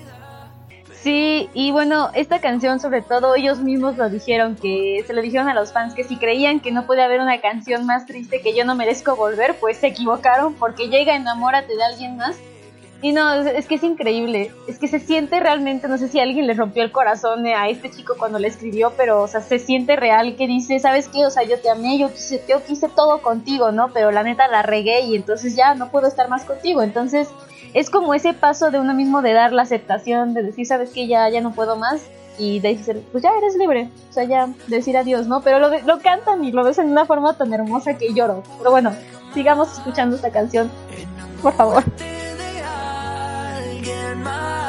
Sí, 1.05 1.49
y 1.53 1.69
bueno, 1.69 2.09
esta 2.15 2.41
canción 2.41 2.79
sobre 2.79 3.03
todo 3.03 3.35
ellos 3.35 3.59
mismos 3.59 3.95
lo 3.95 4.09
dijeron, 4.09 4.55
que 4.55 5.03
se 5.05 5.13
lo 5.13 5.21
dijeron 5.21 5.47
a 5.47 5.53
los 5.53 5.71
fans, 5.71 5.93
que 5.93 6.03
si 6.03 6.17
creían 6.17 6.59
que 6.59 6.71
no 6.71 6.87
puede 6.87 7.03
haber 7.03 7.21
una 7.21 7.39
canción 7.41 7.85
más 7.85 8.07
triste 8.07 8.41
que 8.41 8.55
yo 8.55 8.65
no 8.65 8.73
merezco 8.73 9.15
volver, 9.15 9.55
pues 9.59 9.77
se 9.77 9.85
equivocaron 9.85 10.55
porque 10.55 10.89
llega 10.89 11.15
Enamórate 11.15 11.75
de 11.75 11.83
alguien 11.83 12.17
más. 12.17 12.37
Y 13.05 13.11
no, 13.13 13.35
es, 13.35 13.67
que 13.67 13.75
es 13.75 13.83
increíble, 13.83 14.51
es 14.65 14.79
que 14.79 14.87
se 14.87 14.99
siente 14.99 15.39
realmente, 15.39 15.87
no 15.87 15.99
sé 15.99 16.07
si 16.07 16.19
alguien 16.19 16.47
le 16.47 16.55
rompió 16.55 16.81
el 16.81 16.91
corazón 16.91 17.45
a 17.45 17.69
este 17.69 17.91
chico 17.91 18.15
cuando 18.17 18.39
le 18.39 18.47
escribió, 18.47 18.93
pero 18.97 19.21
o 19.21 19.27
sea, 19.27 19.41
se 19.41 19.59
siente 19.59 19.95
real 19.95 20.35
que 20.35 20.47
dice, 20.47 20.79
¿sabes 20.79 21.07
qué? 21.09 21.23
O 21.23 21.29
sea, 21.29 21.43
yo 21.43 21.59
te 21.59 21.69
amé, 21.69 21.99
yo 21.99 22.11
quise, 22.11 22.43
yo 22.49 22.63
quise 22.65 22.89
todo 22.89 23.21
contigo, 23.21 23.71
¿no? 23.71 23.89
Pero 23.93 24.09
la 24.09 24.23
neta 24.23 24.47
la 24.47 24.63
regué 24.63 25.01
y 25.01 25.15
entonces 25.15 25.55
ya 25.55 25.75
no 25.75 25.91
puedo 25.91 26.07
estar 26.07 26.29
más 26.29 26.45
contigo. 26.45 26.81
Entonces, 26.81 27.29
es 27.75 27.91
como 27.91 28.15
ese 28.15 28.33
paso 28.33 28.71
de 28.71 28.79
uno 28.79 28.95
mismo 28.95 29.21
de 29.21 29.33
dar 29.33 29.53
la 29.53 29.61
aceptación, 29.61 30.33
de 30.33 30.41
decir, 30.41 30.65
sabes 30.65 30.89
que 30.89 31.05
ya, 31.05 31.29
ya 31.29 31.41
no 31.41 31.53
puedo 31.53 31.75
más, 31.75 32.09
y 32.39 32.59
de 32.59 32.75
decir, 32.75 33.03
pues 33.11 33.23
ya 33.23 33.37
eres 33.37 33.55
libre, 33.55 33.91
o 34.09 34.13
sea, 34.13 34.23
ya 34.23 34.49
decir 34.65 34.97
adiós, 34.97 35.27
¿no? 35.27 35.41
Pero 35.41 35.59
lo, 35.59 35.69
lo 35.69 35.99
cantan 35.99 36.43
y 36.43 36.51
lo 36.51 36.63
ves 36.63 36.79
en 36.79 36.89
una 36.89 37.05
forma 37.05 37.37
tan 37.37 37.53
hermosa 37.53 37.99
que 37.99 38.15
lloro. 38.15 38.41
Pero 38.57 38.71
bueno, 38.71 38.93
sigamos 39.35 39.71
escuchando 39.73 40.15
esta 40.15 40.31
canción, 40.31 40.71
por 41.43 41.53
favor. 41.53 41.83
Que 44.25 44.64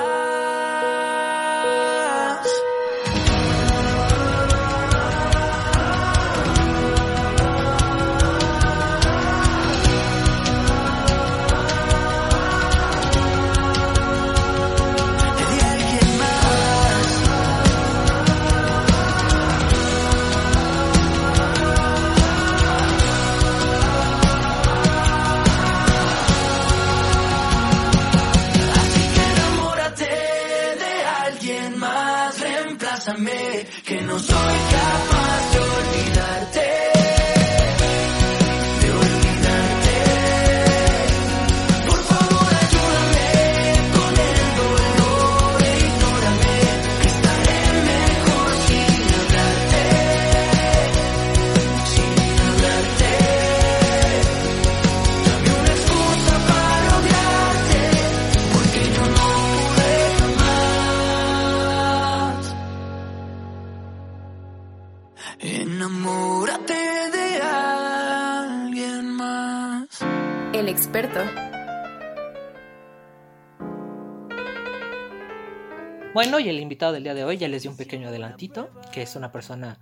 Bueno, 76.37 76.49
y 76.49 76.55
el 76.55 76.61
invitado 76.61 76.93
del 76.93 77.03
día 77.03 77.15
de 77.15 77.25
hoy 77.25 77.39
ya 77.39 77.49
les 77.49 77.63
di 77.63 77.69
un 77.71 77.79
pequeño 77.79 78.09
adelantito, 78.09 78.69
que 78.93 79.01
es 79.01 79.17
una 79.17 79.33
persona 79.33 79.79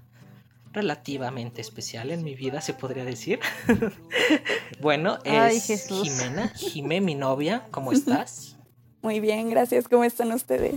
relativamente 0.72 1.60
especial 1.60 2.12
en 2.12 2.22
mi 2.22 2.36
vida, 2.36 2.60
se 2.60 2.74
podría 2.74 3.04
decir. 3.04 3.40
bueno, 4.80 5.18
es. 5.24 5.88
Jimena, 5.88 6.50
Jimé, 6.50 7.00
mi 7.00 7.16
novia, 7.16 7.64
¿cómo 7.72 7.90
estás? 7.98 8.56
Muy 9.02 9.18
bien, 9.18 9.50
gracias. 9.50 9.88
¿Cómo 9.88 10.04
están 10.04 10.30
ustedes? 10.30 10.76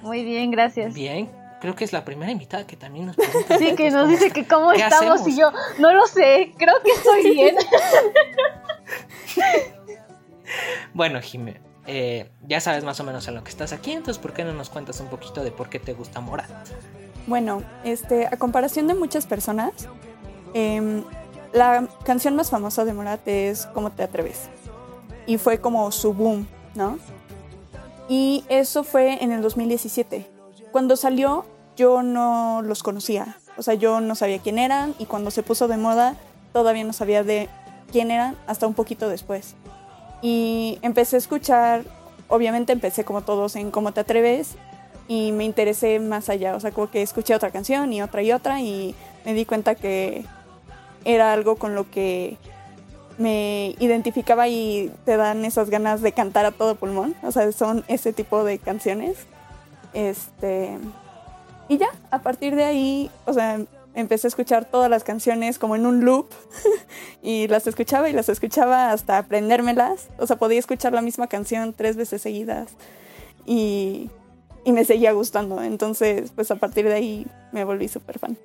Muy 0.00 0.24
bien, 0.24 0.50
gracias. 0.50 0.94
Bien, 0.94 1.30
creo 1.60 1.74
que 1.74 1.84
es 1.84 1.92
la 1.92 2.06
primera 2.06 2.32
invitada 2.32 2.66
que 2.66 2.78
también 2.78 3.04
nos 3.04 3.16
pregunta. 3.18 3.58
Sí, 3.58 3.74
que 3.76 3.90
nos 3.90 4.04
¿cómo 4.04 4.12
dice 4.12 4.30
que 4.30 4.46
cómo 4.46 4.70
¿Qué 4.70 4.80
estamos 4.80 5.20
hacemos? 5.20 5.28
y 5.28 5.38
yo, 5.38 5.52
no 5.78 5.92
lo 5.92 6.06
sé, 6.06 6.54
creo 6.56 6.76
que 6.82 6.90
estoy 6.92 7.34
bien. 7.34 7.54
Bueno, 10.94 11.20
Jimé, 11.20 11.60
eh, 11.92 12.30
ya 12.46 12.60
sabes 12.60 12.84
más 12.84 13.00
o 13.00 13.04
menos 13.04 13.26
en 13.26 13.34
lo 13.34 13.42
que 13.42 13.50
estás 13.50 13.72
aquí, 13.72 13.90
entonces 13.90 14.22
¿por 14.22 14.32
qué 14.32 14.44
no 14.44 14.52
nos 14.52 14.70
cuentas 14.70 15.00
un 15.00 15.08
poquito 15.08 15.42
de 15.42 15.50
por 15.50 15.68
qué 15.68 15.80
te 15.80 15.92
gusta 15.92 16.20
Morat? 16.20 16.48
Bueno, 17.26 17.64
este, 17.82 18.28
a 18.28 18.36
comparación 18.38 18.86
de 18.86 18.94
muchas 18.94 19.26
personas, 19.26 19.72
em, 20.54 21.02
la 21.52 21.88
canción 22.04 22.36
más 22.36 22.48
famosa 22.48 22.84
de 22.84 22.92
Morat 22.92 23.26
es 23.26 23.66
¿Cómo 23.74 23.90
te 23.90 24.04
atreves? 24.04 24.48
Y 25.26 25.38
fue 25.38 25.60
como 25.60 25.90
su 25.90 26.14
boom, 26.14 26.46
¿no? 26.76 27.00
Y 28.08 28.44
eso 28.48 28.84
fue 28.84 29.22
en 29.22 29.32
el 29.32 29.42
2017. 29.42 30.30
Cuando 30.70 30.94
salió, 30.94 31.44
yo 31.74 32.04
no 32.04 32.62
los 32.62 32.84
conocía. 32.84 33.36
O 33.56 33.64
sea, 33.64 33.74
yo 33.74 34.00
no 34.00 34.14
sabía 34.14 34.38
quién 34.38 34.60
eran 34.60 34.94
y 35.00 35.06
cuando 35.06 35.32
se 35.32 35.42
puso 35.42 35.66
de 35.66 35.76
moda, 35.76 36.14
todavía 36.52 36.84
no 36.84 36.92
sabía 36.92 37.24
de 37.24 37.48
quién 37.90 38.12
eran 38.12 38.36
hasta 38.46 38.68
un 38.68 38.74
poquito 38.74 39.08
después. 39.08 39.56
Y 40.22 40.78
empecé 40.82 41.16
a 41.16 41.18
escuchar, 41.18 41.84
obviamente 42.28 42.72
empecé 42.72 43.04
como 43.04 43.22
todos 43.22 43.56
en 43.56 43.70
¿Cómo 43.70 43.92
te 43.92 44.00
atreves? 44.00 44.56
y 45.10 45.32
me 45.32 45.44
interesé 45.44 45.98
más 45.98 46.28
allá, 46.28 46.54
o 46.54 46.60
sea, 46.60 46.70
como 46.70 46.88
que 46.88 47.02
escuché 47.02 47.34
otra 47.34 47.50
canción 47.50 47.92
y 47.92 48.00
otra 48.00 48.22
y 48.22 48.30
otra 48.30 48.60
y 48.60 48.94
me 49.24 49.34
di 49.34 49.44
cuenta 49.44 49.74
que 49.74 50.24
era 51.04 51.32
algo 51.32 51.56
con 51.56 51.74
lo 51.74 51.90
que 51.90 52.36
me 53.18 53.74
identificaba 53.80 54.46
y 54.46 54.92
te 55.04 55.16
dan 55.16 55.44
esas 55.44 55.68
ganas 55.68 56.00
de 56.00 56.12
cantar 56.12 56.46
a 56.46 56.52
todo 56.52 56.76
pulmón, 56.76 57.16
o 57.24 57.32
sea, 57.32 57.50
son 57.50 57.84
ese 57.88 58.12
tipo 58.12 58.44
de 58.44 58.60
canciones. 58.60 59.26
Este 59.94 60.78
y 61.68 61.76
ya, 61.76 61.88
a 62.12 62.20
partir 62.20 62.54
de 62.54 62.62
ahí, 62.62 63.10
o 63.26 63.32
sea, 63.32 63.58
empecé 63.94 64.26
a 64.26 64.28
escuchar 64.28 64.64
todas 64.64 64.90
las 64.90 65.04
canciones 65.04 65.58
como 65.58 65.76
en 65.76 65.86
un 65.86 66.04
loop 66.04 66.28
y 67.22 67.48
las 67.48 67.66
escuchaba 67.66 68.08
y 68.08 68.12
las 68.12 68.28
escuchaba 68.28 68.92
hasta 68.92 69.18
aprendérmelas, 69.18 70.08
o 70.18 70.26
sea, 70.26 70.36
podía 70.36 70.58
escuchar 70.58 70.92
la 70.92 71.02
misma 71.02 71.26
canción 71.26 71.72
tres 71.72 71.96
veces 71.96 72.22
seguidas 72.22 72.70
y 73.46 74.10
y 74.64 74.72
me 74.72 74.84
seguía 74.84 75.12
gustando. 75.12 75.62
Entonces, 75.62 76.32
pues 76.34 76.50
a 76.50 76.56
partir 76.56 76.86
de 76.86 76.94
ahí 76.94 77.26
me 77.52 77.64
volví 77.64 77.88
súper 77.88 78.18
fan. 78.18 78.36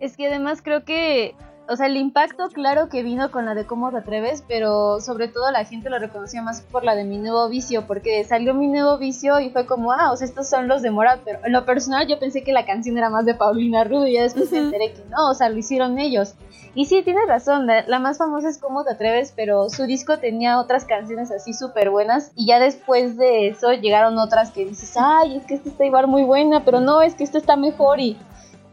Es 0.00 0.16
que 0.16 0.26
además 0.26 0.62
creo 0.62 0.84
que, 0.84 1.34
o 1.72 1.76
sea, 1.76 1.86
el 1.86 1.96
impacto 1.96 2.48
claro 2.48 2.88
que 2.90 3.02
vino 3.02 3.30
con 3.30 3.46
la 3.46 3.54
de 3.54 3.64
cómo 3.64 3.90
te 3.90 3.96
atreves, 3.96 4.44
pero 4.46 5.00
sobre 5.00 5.28
todo 5.28 5.50
la 5.50 5.64
gente 5.64 5.88
lo 5.88 5.98
reconoció 5.98 6.42
más 6.42 6.60
por 6.60 6.84
la 6.84 6.94
de 6.94 7.04
mi 7.04 7.16
nuevo 7.16 7.48
vicio, 7.48 7.86
porque 7.86 8.22
salió 8.24 8.52
mi 8.52 8.66
nuevo 8.66 8.98
vicio 8.98 9.40
y 9.40 9.48
fue 9.50 9.64
como, 9.64 9.92
ah, 9.92 10.12
o 10.12 10.16
sea, 10.16 10.26
estos 10.26 10.48
son 10.48 10.68
los 10.68 10.82
de 10.82 10.90
Morat, 10.90 11.20
pero 11.24 11.38
en 11.44 11.52
lo 11.52 11.64
personal 11.64 12.06
yo 12.06 12.18
pensé 12.18 12.44
que 12.44 12.52
la 12.52 12.66
canción 12.66 12.98
era 12.98 13.08
más 13.08 13.24
de 13.24 13.34
Paulina 13.34 13.84
Rubio 13.84 14.06
y 14.06 14.14
ya 14.14 14.22
después 14.22 14.52
me 14.52 14.58
enteré 14.58 14.92
que 14.92 15.02
no, 15.10 15.30
o 15.30 15.34
sea, 15.34 15.48
lo 15.48 15.56
hicieron 15.56 15.98
ellos. 15.98 16.34
Y 16.74 16.86
sí, 16.86 17.02
tienes 17.02 17.26
razón, 17.28 17.66
la, 17.66 17.84
la 17.86 17.98
más 17.98 18.18
famosa 18.18 18.48
es 18.48 18.58
Cómo 18.58 18.84
te 18.84 18.92
atreves, 18.92 19.32
pero 19.34 19.68
su 19.68 19.84
disco 19.86 20.18
tenía 20.18 20.60
otras 20.60 20.84
canciones 20.84 21.30
así 21.30 21.52
súper 21.52 21.90
buenas 21.90 22.32
y 22.36 22.46
ya 22.46 22.58
después 22.58 23.16
de 23.16 23.48
eso 23.48 23.72
llegaron 23.72 24.18
otras 24.18 24.50
que 24.50 24.64
dices, 24.64 24.94
ay, 24.96 25.36
es 25.36 25.46
que 25.46 25.54
esta 25.54 25.68
está 25.68 25.84
igual 25.84 26.06
muy 26.06 26.22
buena, 26.22 26.64
pero 26.64 26.80
no, 26.80 27.02
es 27.02 27.14
que 27.14 27.24
esta 27.24 27.38
está 27.38 27.56
mejor 27.56 28.00
y 28.00 28.16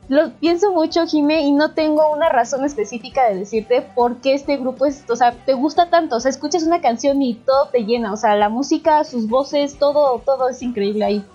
lo 0.10 0.32
pienso 0.34 0.72
mucho, 0.72 1.06
Jime, 1.06 1.41
y 1.41 1.52
no 1.52 1.74
tengo 1.74 2.12
una 2.12 2.30
razón 2.30 2.65
específica 2.65 3.30
de 3.30 3.36
decirte 3.36 3.82
por 3.82 4.17
qué 4.17 4.34
este 4.34 4.58
grupo 4.58 4.88
es, 4.88 5.04
o 5.08 5.15
sea, 5.15 5.32
te 5.32 5.54
gusta 5.54 5.91
tanto, 5.91 6.15
o 6.15 6.19
sea, 6.19 6.32
escuchas 6.32 6.63
una 6.63 6.82
canción 6.82 7.22
y 7.22 7.36
todo 7.36 7.67
te 7.67 7.86
llena, 7.86 8.12
o 8.12 8.17
sea, 8.17 8.36
la 8.36 8.50
música, 8.50 9.04
sus 9.04 9.30
voces, 9.30 9.78
todo, 9.78 10.19
todo 10.26 10.50
es 10.50 10.62
increíble 10.63 11.06
ahí. 11.06 11.26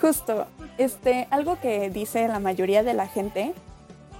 Justo, 0.00 0.46
este, 0.78 1.26
algo 1.30 1.58
que 1.60 1.90
dice 1.90 2.28
la 2.28 2.38
mayoría 2.38 2.84
de 2.84 2.94
la 2.94 3.08
gente 3.08 3.52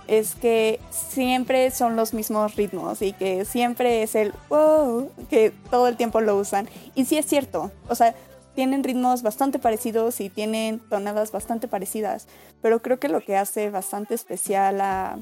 es 0.09 0.35
que 0.35 0.81
siempre 0.91 1.71
son 1.71 1.95
los 1.95 2.13
mismos 2.13 2.57
ritmos 2.57 3.01
y 3.03 3.13
que 3.13 3.45
siempre 3.45 4.03
es 4.03 4.17
el 4.17 4.35
wow, 4.49 5.09
que 5.31 5.53
todo 5.71 5.87
el 5.87 5.97
tiempo 5.97 6.21
lo 6.21 6.37
usan. 6.37 6.69
Y 6.97 7.05
sí 7.05 7.17
es 7.17 7.27
cierto, 7.27 7.71
o 7.89 7.95
sea, 7.95 8.17
tienen 8.55 8.85
ritmos 8.85 9.23
bastante 9.23 9.59
parecidos 9.59 10.21
y 10.21 10.29
tienen 10.29 10.81
tonadas 10.81 11.33
bastante 11.33 11.69
parecidas, 11.69 12.27
pero 12.63 12.83
creo 12.83 12.99
que 12.99 13.09
lo 13.09 13.21
que 13.21 13.37
hace 13.37 13.71
bastante 13.71 14.15
especial 14.15 14.81
a, 14.81 15.19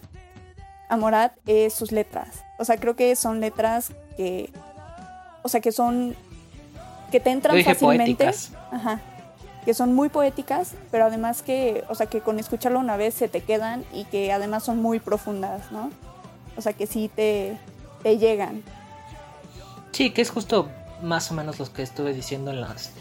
a 0.89 0.97
Morat 0.97 1.33
es 1.47 1.75
sus 1.75 1.93
letras. 1.93 2.45
O 2.59 2.65
sea, 2.65 2.79
creo 2.79 2.97
que 2.97 3.15
son 3.17 3.41
letras 3.41 3.93
que, 4.17 4.51
o 5.43 5.49
sea, 5.49 5.61
que 5.61 5.73
son, 5.73 6.17
que 7.11 7.21
te 7.21 7.31
entran 7.31 7.63
fácilmente. 7.63 8.25
poéticas. 8.25 8.53
Ajá. 8.71 9.01
Que 9.65 9.75
son 9.75 9.95
muy 9.95 10.09
poéticas, 10.09 10.73
pero 10.91 11.05
además 11.05 11.43
que, 11.43 11.85
o 11.89 11.95
sea, 11.95 12.07
que 12.07 12.21
con 12.21 12.39
escucharlo 12.39 12.79
una 12.79 12.97
vez 12.97 13.15
se 13.15 13.29
te 13.29 13.43
quedan 13.43 13.85
y 13.93 14.05
que 14.07 14.33
además 14.33 14.65
son 14.65 14.81
muy 14.81 14.99
profundas, 14.99 15.71
¿no? 15.71 15.91
O 16.57 16.63
sea, 16.63 16.73
que 16.73 16.87
sí 16.87 17.11
te, 17.15 17.59
te 18.03 18.17
llegan. 18.17 18.63
Sí, 19.93 20.11
que 20.11 20.23
es 20.23 20.31
justo 20.31 20.69
más 21.03 21.31
o 21.31 21.35
menos 21.35 21.59
lo 21.59 21.71
que 21.73 21.83
estuve 21.83 22.15
diciendo 22.15 22.51
en 22.51 22.61
las... 22.63 22.93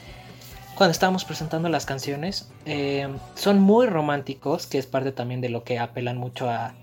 Cuando 0.78 0.92
estábamos 0.92 1.26
presentando 1.26 1.70
las 1.70 1.88
canciones, 1.88 2.50
eh, 2.66 3.08
son 3.34 3.60
muy 3.60 3.88
románticos, 3.88 4.68
que 4.68 4.78
es 4.78 4.86
parte 4.86 5.12
también 5.12 5.42
de 5.42 5.50
lo 5.50 5.64
que 5.64 5.80
apelan 5.80 6.18
mucho 6.18 6.50
a, 6.50 6.76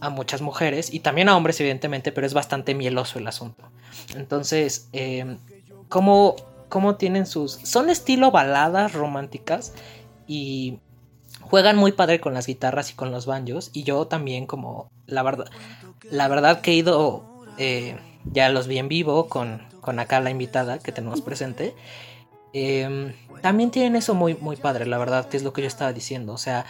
a 0.00 0.10
muchas 0.10 0.42
mujeres 0.42 0.92
y 0.92 1.00
también 1.00 1.30
a 1.30 1.36
hombres 1.36 1.58
evidentemente, 1.60 2.12
pero 2.12 2.26
es 2.26 2.34
bastante 2.34 2.74
mieloso 2.74 3.18
el 3.18 3.26
asunto. 3.26 3.70
Entonces, 4.14 4.88
eh, 4.92 5.38
¿cómo, 5.88 6.36
cómo 6.68 6.96
tienen 6.96 7.24
sus... 7.24 7.52
Son 7.52 7.88
estilo 7.88 8.30
baladas 8.30 8.92
románticas 8.92 9.72
y 10.26 10.78
juegan 11.40 11.76
muy 11.76 11.92
padre 11.92 12.20
con 12.20 12.34
las 12.34 12.46
guitarras 12.46 12.90
y 12.90 12.94
con 12.94 13.12
los 13.12 13.24
banjos 13.24 13.70
y 13.72 13.84
yo 13.84 14.06
también 14.06 14.46
como 14.46 14.90
la 15.06 15.22
verdad 15.22 15.46
la 16.10 16.26
verdad 16.26 16.60
que 16.60 16.72
he 16.72 16.74
ido 16.74 17.44
eh, 17.58 17.96
ya 18.32 18.48
los 18.48 18.66
vi 18.66 18.78
en 18.78 18.88
vivo 18.88 19.28
con, 19.28 19.62
con 19.80 19.98
acá 20.00 20.20
la 20.20 20.30
invitada 20.30 20.78
que 20.78 20.92
tenemos 20.92 21.20
presente, 21.20 21.74
em, 22.52 23.12
también 23.42 23.70
tienen 23.70 23.96
eso 23.96 24.14
muy, 24.14 24.34
muy 24.34 24.56
padre, 24.56 24.86
la 24.86 24.98
verdad, 24.98 25.28
que 25.28 25.36
es 25.36 25.42
lo 25.42 25.52
que 25.52 25.62
yo 25.62 25.68
estaba 25.68 25.92
diciendo. 25.92 26.32
O 26.32 26.38
sea, 26.38 26.66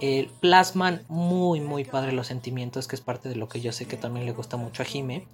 eh, 0.00 0.30
plasman 0.40 1.04
muy, 1.08 1.60
muy 1.60 1.84
padre 1.84 2.12
los 2.12 2.26
sentimientos, 2.26 2.88
que 2.88 2.96
es 2.96 3.02
parte 3.02 3.28
de 3.28 3.36
lo 3.36 3.48
que 3.48 3.60
yo 3.60 3.72
sé 3.72 3.86
que 3.86 3.96
también 3.96 4.26
le 4.26 4.32
gusta 4.32 4.56
mucho 4.56 4.82
a 4.82 4.86
Jime. 4.86 5.26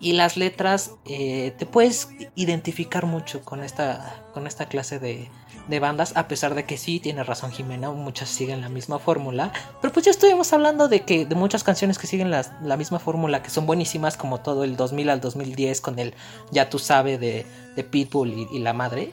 Y 0.00 0.12
las 0.12 0.36
letras, 0.36 0.92
eh, 1.06 1.54
te 1.58 1.66
puedes 1.66 2.08
identificar 2.34 3.06
mucho 3.06 3.42
con 3.42 3.62
esta, 3.62 4.24
con 4.34 4.46
esta 4.46 4.66
clase 4.66 4.98
de, 4.98 5.30
de 5.68 5.80
bandas, 5.80 6.16
a 6.16 6.28
pesar 6.28 6.54
de 6.54 6.64
que 6.64 6.76
sí, 6.76 7.00
tiene 7.00 7.24
razón 7.24 7.50
Jimena, 7.50 7.90
muchas 7.90 8.28
siguen 8.28 8.60
la 8.60 8.68
misma 8.68 8.98
fórmula. 8.98 9.52
Pero 9.80 9.92
pues 9.92 10.04
ya 10.04 10.10
estuvimos 10.10 10.52
hablando 10.52 10.88
de 10.88 11.00
que 11.00 11.24
de 11.26 11.34
muchas 11.34 11.64
canciones 11.64 11.98
que 11.98 12.06
siguen 12.06 12.30
la, 12.30 12.76
misma 12.76 12.98
fórmula, 12.98 13.42
que 13.42 13.50
son 13.50 13.66
buenísimas, 13.66 14.16
como 14.16 14.40
todo 14.40 14.64
el 14.64 14.76
2000 14.76 15.10
al 15.10 15.20
2010 15.20 15.80
con 15.80 15.98
el 15.98 16.14
Ya 16.50 16.68
tú 16.68 16.78
sabes 16.78 17.18
de, 17.20 17.46
de 17.76 17.84
Pitbull 17.84 18.48
y, 18.52 18.58
la 18.58 18.72
madre. 18.72 19.12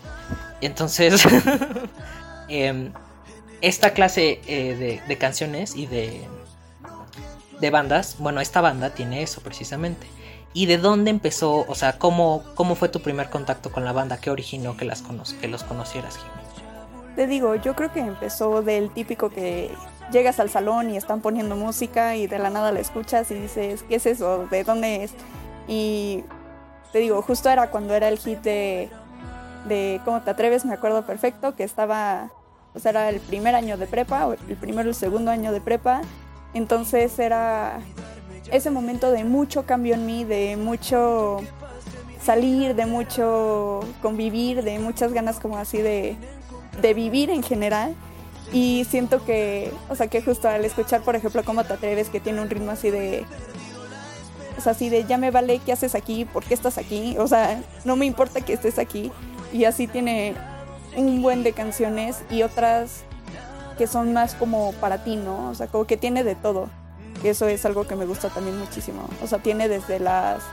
Entonces, 0.59 1.25
em, 2.49 2.91
esta 3.61 3.91
clase 3.93 4.41
eh, 4.47 5.01
de, 5.07 5.17
canciones 5.17 5.75
y 5.75 5.85
de, 5.85 6.21
de 7.59 7.69
bandas, 7.69 8.17
bueno, 8.19 8.41
esta 8.41 8.61
banda 8.61 8.89
tiene 8.89 9.23
eso 9.23 9.41
precisamente. 9.41 10.07
¿Y 10.53 10.65
de 10.65 10.77
dónde 10.77 11.11
empezó? 11.11 11.65
O 11.67 11.75
sea, 11.75 11.97
¿cómo, 11.97 12.43
cómo 12.55 12.75
fue 12.75 12.89
tu 12.89 13.01
primer 13.01 13.29
contacto 13.29 13.71
con 13.71 13.85
la 13.85 13.93
banda? 13.93 14.17
¿Qué 14.19 14.29
originó 14.29 14.75
que, 14.75 14.83
las 14.83 15.01
que 15.39 15.47
los 15.47 15.63
conocieras, 15.63 16.17
Jimmy? 16.17 16.40
Te 17.15 17.27
digo, 17.27 17.55
yo 17.55 17.75
creo 17.75 17.91
que 17.91 17.99
empezó 17.99 18.61
del 18.61 18.89
típico 18.91 19.29
que 19.29 19.71
llegas 20.11 20.39
al 20.39 20.49
salón 20.49 20.89
y 20.89 20.97
están 20.97 21.21
poniendo 21.21 21.55
música 21.55 22.15
y 22.15 22.27
de 22.27 22.39
la 22.39 22.49
nada 22.49 22.71
la 22.71 22.79
escuchas 22.79 23.31
y 23.31 23.35
dices, 23.35 23.83
¿qué 23.83 23.95
es 23.95 24.05
eso? 24.05 24.47
¿De 24.47 24.63
dónde 24.63 25.03
es? 25.03 25.13
Y 25.67 26.23
te 26.91 26.99
digo, 26.99 27.21
justo 27.21 27.49
era 27.49 27.69
cuando 27.69 27.93
era 27.93 28.07
el 28.07 28.17
hit 28.17 28.39
de, 28.39 28.89
de 29.67 30.01
¿Cómo 30.05 30.21
te 30.21 30.31
atreves? 30.31 30.65
Me 30.65 30.73
acuerdo 30.73 31.05
perfecto, 31.05 31.55
que 31.55 31.63
estaba, 31.63 32.31
o 32.73 32.79
sea, 32.79 32.91
era 32.91 33.09
el 33.09 33.19
primer 33.19 33.55
año 33.55 33.77
de 33.77 33.87
prepa, 33.87 34.27
o 34.27 34.33
el 34.33 34.57
primero 34.57 34.87
o 34.87 34.89
el 34.89 34.95
segundo 34.95 35.31
año 35.31 35.51
de 35.51 35.61
prepa. 35.61 36.01
Entonces 36.53 37.17
era 37.19 37.79
ese 38.51 38.71
momento 38.71 39.11
de 39.11 39.23
mucho 39.23 39.65
cambio 39.65 39.95
en 39.95 40.05
mí, 40.05 40.25
de 40.25 40.57
mucho 40.57 41.37
salir, 42.21 42.75
de 42.75 42.85
mucho 42.85 43.81
convivir, 44.01 44.63
de 44.63 44.79
muchas 44.79 45.13
ganas 45.13 45.39
como 45.39 45.57
así 45.57 45.77
de 45.77 46.17
de 46.79 46.93
vivir 46.93 47.29
en 47.29 47.43
general. 47.43 47.95
Y 48.53 48.85
siento 48.89 49.23
que, 49.23 49.71
o 49.89 49.95
sea, 49.95 50.07
que 50.07 50.21
justo 50.21 50.49
al 50.49 50.65
escuchar, 50.65 51.01
por 51.01 51.15
ejemplo, 51.15 51.43
cómo 51.43 51.63
te 51.63 51.73
atreves, 51.73 52.09
que 52.09 52.19
tiene 52.19 52.41
un 52.41 52.49
ritmo 52.49 52.71
así 52.71 52.89
de, 52.89 53.25
o 54.57 54.61
sea, 54.61 54.73
así 54.73 54.89
de, 54.89 55.05
ya 55.05 55.17
me 55.17 55.31
vale, 55.31 55.59
¿qué 55.65 55.71
haces 55.71 55.95
aquí? 55.95 56.25
¿Por 56.25 56.43
qué 56.43 56.53
estás 56.53 56.77
aquí? 56.77 57.15
O 57.17 57.27
sea, 57.27 57.61
no 57.85 57.95
me 57.95 58.05
importa 58.05 58.41
que 58.41 58.53
estés 58.53 58.77
aquí. 58.77 59.11
Y 59.53 59.65
así 59.65 59.87
tiene 59.87 60.35
un 60.95 61.21
buen 61.21 61.43
de 61.43 61.53
canciones 61.53 62.17
y 62.29 62.43
otras 62.43 63.03
que 63.77 63.87
son 63.87 64.13
más 64.13 64.35
como 64.35 64.73
para 64.73 65.03
ti, 65.03 65.15
¿no? 65.15 65.49
O 65.49 65.55
sea, 65.55 65.67
como 65.67 65.85
que 65.85 65.97
tiene 65.97 66.23
de 66.23 66.35
todo. 66.35 66.69
Eso 67.23 67.47
es 67.47 67.65
algo 67.65 67.87
que 67.87 67.95
me 67.95 68.05
gusta 68.05 68.29
también 68.29 68.59
muchísimo. 68.59 69.07
O 69.23 69.27
sea, 69.27 69.39
tiene 69.39 69.67
desde 69.67 69.99
las 69.99 70.43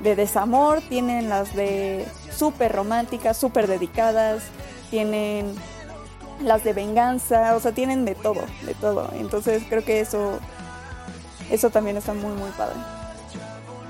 de 0.00 0.14
desamor, 0.14 0.80
tienen 0.88 1.28
las 1.28 1.54
de 1.54 2.06
súper 2.30 2.72
románticas, 2.72 3.36
súper 3.36 3.66
dedicadas, 3.66 4.44
tienen 4.90 5.54
las 6.42 6.64
de 6.64 6.72
venganza, 6.72 7.56
o 7.56 7.60
sea, 7.60 7.72
tienen 7.72 8.04
de 8.04 8.14
todo, 8.14 8.42
de 8.62 8.74
todo. 8.74 9.10
Entonces 9.14 9.62
creo 9.68 9.84
que 9.84 10.00
eso, 10.00 10.38
eso 11.50 11.70
también 11.70 11.96
está 11.96 12.14
muy, 12.14 12.32
muy 12.32 12.50
padre. 12.50 12.76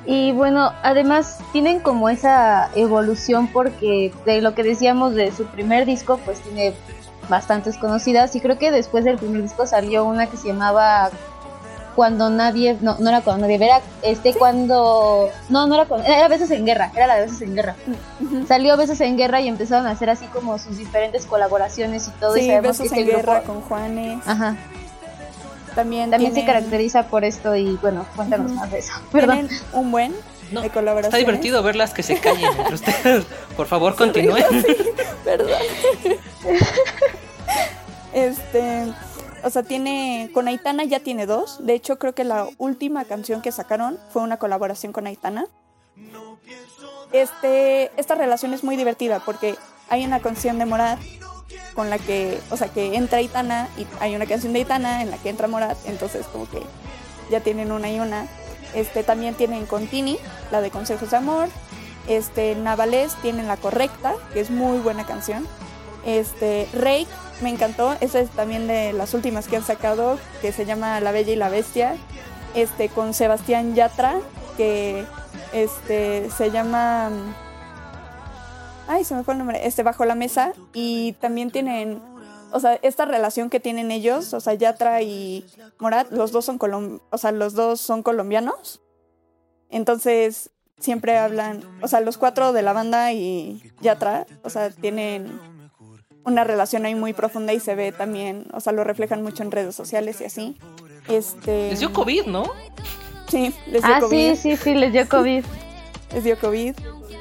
Y 0.07 0.33
bueno, 0.33 0.73
además 0.83 1.39
tienen 1.53 1.81
como 1.81 2.09
esa 2.09 2.71
evolución 2.75 3.49
porque 3.49 4.13
de 4.25 4.41
lo 4.41 4.55
que 4.55 4.63
decíamos 4.63 5.15
de 5.15 5.31
su 5.33 5.45
primer 5.47 5.85
disco, 5.85 6.19
pues 6.25 6.41
tiene 6.41 6.75
bastantes 7.29 7.77
conocidas 7.77 8.35
y 8.35 8.41
creo 8.41 8.59
que 8.59 8.71
después 8.71 9.05
del 9.05 9.19
primer 9.19 9.43
disco 9.43 9.67
salió 9.67 10.07
una 10.07 10.27
que 10.27 10.39
se 10.39 10.49
llamaba 10.49 11.11
cuando 11.99 12.31
nadie, 12.31 12.77
no, 12.81 12.97
no 13.01 13.09
era 13.09 13.23
cuando 13.23 13.49
nadie, 13.49 13.57
era 13.57 13.81
este 14.03 14.33
cuando, 14.33 15.29
no, 15.49 15.67
no 15.67 15.75
era 15.75 15.85
cuando, 15.87 16.07
era 16.07 16.29
Besos 16.29 16.49
en 16.53 16.65
Guerra, 16.65 16.93
era 16.95 17.09
la 17.09 17.17
de 17.17 17.23
Besos 17.23 17.43
en 17.43 17.57
Guerra. 17.57 17.75
Salió 18.47 18.77
Besos 18.77 19.01
en 19.01 19.17
Guerra 19.17 19.41
y 19.41 19.49
empezaron 19.49 19.85
a 19.89 19.91
hacer 19.91 20.09
así 20.09 20.27
como 20.27 20.61
sus 20.61 20.79
diferentes 20.79 21.27
colaboraciones 21.27 22.07
y 22.07 22.13
todo. 22.21 22.35
Sí, 22.35 22.53
y 22.53 22.61
Besos 22.61 22.93
en 22.93 23.05
Guerra 23.05 23.43
con 23.43 23.63
Juanes. 23.63 24.21
Ajá. 24.29 24.57
También, 25.75 26.09
También 26.09 26.33
se 26.35 26.45
caracteriza 26.45 27.09
por 27.09 27.25
esto 27.25 27.57
y 27.57 27.77
bueno, 27.83 28.07
cuéntanos 28.15 28.53
más 28.53 28.71
de 28.71 28.79
eso. 28.79 28.93
Perdón. 29.11 29.49
un 29.73 29.91
buen 29.91 30.15
de 30.53 30.71
colaboración. 30.71 31.07
Está 31.07 31.17
divertido 31.17 31.65
verlas 31.65 31.95
que 31.95 32.05
se 32.05 32.21
callen 32.21 32.45
entre 32.45 32.75
ustedes. 32.77 33.25
Por 33.57 33.67
favor, 33.67 33.97
continúen. 33.97 34.45
perdón. 35.25 35.59
este 38.13 38.87
o 39.43 39.51
sea, 39.51 39.63
tiene. 39.63 40.31
Con 40.33 40.49
Aitana 40.49 40.85
ya 40.85 41.01
tiene 41.01 41.27
dos. 41.27 41.65
De 41.65 41.75
hecho, 41.75 41.99
creo 41.99 42.15
que 42.15 42.25
la 42.25 42.49
última 42.59 43.05
canción 43.05 43.43
que 43.43 43.53
sacaron 43.53 43.99
fue 44.11 44.23
una 44.23 44.39
colaboración 44.39 44.93
con 44.93 45.07
Aitana. 45.07 45.47
Este, 47.13 47.91
esta 47.99 48.15
relación 48.15 48.53
es 48.53 48.65
muy 48.65 48.77
divertida 48.77 49.21
porque 49.25 49.57
hay 49.89 50.05
una 50.05 50.21
canción 50.21 50.59
de 50.59 50.67
Morat 50.67 50.99
con 51.75 51.91
la 51.91 51.99
que, 51.99 52.39
o 52.51 52.57
sea, 52.57 52.69
que 52.69 52.97
entra 52.97 53.19
Aitana 53.19 53.69
y 53.79 53.87
hay 54.01 54.15
una 54.15 54.27
canción 54.27 54.53
de 54.53 54.61
Aitana 54.61 55.03
en 55.03 55.11
la 55.11 55.17
que 55.17 55.31
entra 55.31 55.49
Morat, 55.49 55.79
entonces 55.87 56.27
como 56.27 56.49
que 56.51 56.61
ya 57.31 57.41
tienen 57.41 57.73
una 57.73 57.91
y 57.91 58.01
una. 58.01 58.27
Este, 58.75 59.03
también 59.03 59.35
tienen 59.35 59.65
Contini, 59.65 60.19
la 60.51 60.61
de 60.61 60.71
Consejos 60.71 61.11
de 61.11 61.17
Amor. 61.17 61.49
Este, 62.07 62.55
Navales 62.55 63.15
tienen 63.23 63.49
La 63.49 63.57
Correcta, 63.57 64.15
que 64.33 64.41
es 64.41 64.51
muy 64.51 64.79
buena 64.79 65.07
canción. 65.07 65.47
Este, 66.05 66.69
Rake 66.75 67.07
me 67.43 67.51
encantó. 67.51 67.97
Esa 68.01 68.21
es 68.21 68.31
también 68.31 68.67
de 68.67 68.93
las 68.93 69.15
últimas 69.15 69.49
que 69.49 69.57
han 69.57 69.65
sacado, 69.65 70.19
que 70.41 70.53
se 70.53 70.67
llama 70.67 71.01
La 71.01 71.13
Bella 71.13 71.33
y 71.33 71.37
la 71.37 71.49
Bestia. 71.49 71.97
Este, 72.55 72.89
con 72.89 73.15
Sebastián 73.15 73.75
Yatra, 73.75 74.21
que 74.57 75.05
este, 75.53 76.31
se 76.31 76.51
llama. 76.51 77.11
Ay, 78.87 79.05
se 79.05 79.15
me 79.15 79.23
fue 79.23 79.35
el 79.35 79.39
nombre. 79.39 79.67
Este, 79.67 79.83
Bajo 79.83 80.05
la 80.05 80.15
Mesa. 80.15 80.53
Y 80.73 81.13
también 81.15 81.51
tienen. 81.51 82.01
O 82.51 82.61
sea, 82.61 82.79
esta 82.81 83.05
relación 83.05 83.51
que 83.51 83.61
tienen 83.61 83.91
ellos, 83.91 84.33
o 84.33 84.41
sea, 84.41 84.55
Yatra 84.55 85.03
y 85.03 85.45
Morat, 85.79 86.11
los 86.11 86.33
dos 86.33 86.47
son 86.47 86.57
colom 86.57 87.01
o 87.11 87.19
sea, 87.19 87.31
los 87.31 87.53
dos 87.53 87.79
son 87.79 88.03
colombianos. 88.03 88.81
Entonces, 89.69 90.51
siempre 90.79 91.19
hablan, 91.19 91.63
o 91.83 91.89
sea, 91.89 92.01
los 92.01 92.17
cuatro 92.17 92.55
de 92.55 92.63
la 92.63 92.73
banda 92.73 93.13
y 93.13 93.63
Yatra, 93.83 94.27
o 94.45 94.51
sea, 94.51 94.71
tienen 94.71 95.39
una 96.29 96.45
relación 96.45 96.85
ahí 96.85 96.95
muy 96.95 97.13
profunda 97.15 97.53
y 97.53 97.61
se 97.61 97.75
ve 97.75 97.91
también, 97.91 98.47
o 98.53 98.61
sea, 98.61 98.73
lo 98.73 98.85
reflejan 98.85 99.23
mucho 99.23 99.43
en 99.43 99.51
redes 99.51 99.75
sociales 99.75 100.21
y 100.21 100.25
así. 100.25 100.57
Este... 101.09 101.71
Les 101.71 101.81
dio 101.81 101.93
COVID, 101.93 102.27
¿no? 102.27 102.45
Sí, 103.29 103.55
les 103.67 103.83
dio 103.83 103.95
ah, 103.95 104.01
COVID. 104.01 104.35
sí, 104.35 104.57
sí, 104.57 104.57
sí, 104.57 104.75
les 104.75 104.93
dio 104.93 105.09
COVID. 105.09 105.45
les 106.13 106.25
dio 106.25 106.39
COVID. 106.39 106.75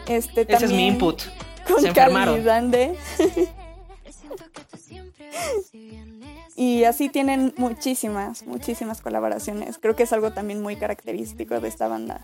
Este, 0.08 0.42
Ese 0.54 0.66
es 0.66 0.72
mi 0.72 0.88
input. 0.88 1.22
Con 1.68 1.82
se 1.82 1.88
enfermaron. 1.88 2.44
Dande. 2.44 2.98
y 6.56 6.84
así 6.84 7.10
tienen 7.10 7.54
muchísimas, 7.58 8.46
muchísimas 8.46 9.02
colaboraciones. 9.02 9.78
Creo 9.78 9.96
que 9.96 10.04
es 10.04 10.14
algo 10.14 10.32
también 10.32 10.62
muy 10.62 10.76
característico 10.76 11.60
de 11.60 11.68
esta 11.68 11.88
banda, 11.88 12.22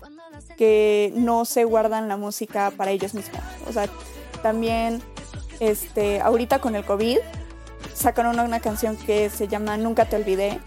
que 0.56 1.12
no 1.14 1.44
se 1.44 1.64
guardan 1.64 2.08
la 2.08 2.16
música 2.16 2.70
para 2.76 2.90
ellos 2.90 3.14
mismos. 3.14 3.40
O 3.68 3.72
sea, 3.72 3.88
también 4.42 5.02
este, 5.60 6.20
ahorita 6.20 6.60
con 6.60 6.76
el 6.76 6.84
COVID 6.84 7.18
sacaron 7.94 8.38
una 8.38 8.60
canción 8.60 8.96
que 8.96 9.30
se 9.30 9.48
llama 9.48 9.76
Nunca 9.76 10.06
te 10.06 10.16
olvidé 10.16 10.60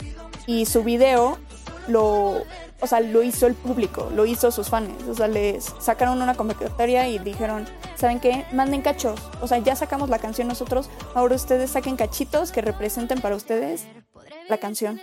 y 0.45 0.65
su 0.65 0.83
video 0.83 1.37
lo, 1.87 2.43
o 2.79 2.87
sea, 2.87 2.99
lo 2.99 3.23
hizo 3.23 3.47
el 3.47 3.53
público, 3.53 4.11
lo 4.13 4.25
hizo 4.25 4.51
sus 4.51 4.69
fans, 4.69 4.89
o 5.07 5.13
sea, 5.13 5.27
les 5.27 5.73
sacaron 5.79 6.21
una 6.21 6.35
convocatoria 6.35 7.07
y 7.07 7.19
dijeron, 7.19 7.65
¿saben 7.95 8.19
qué? 8.19 8.45
Manden 8.51 8.81
cachos, 8.81 9.19
o 9.41 9.47
sea, 9.47 9.57
ya 9.59 9.75
sacamos 9.75 10.09
la 10.09 10.19
canción 10.19 10.47
nosotros, 10.47 10.89
ahora 11.15 11.35
ustedes 11.35 11.71
saquen 11.71 11.95
cachitos 11.95 12.51
que 12.51 12.61
representen 12.61 13.21
para 13.21 13.35
ustedes 13.35 13.85
la 14.49 14.57
canción. 14.57 15.01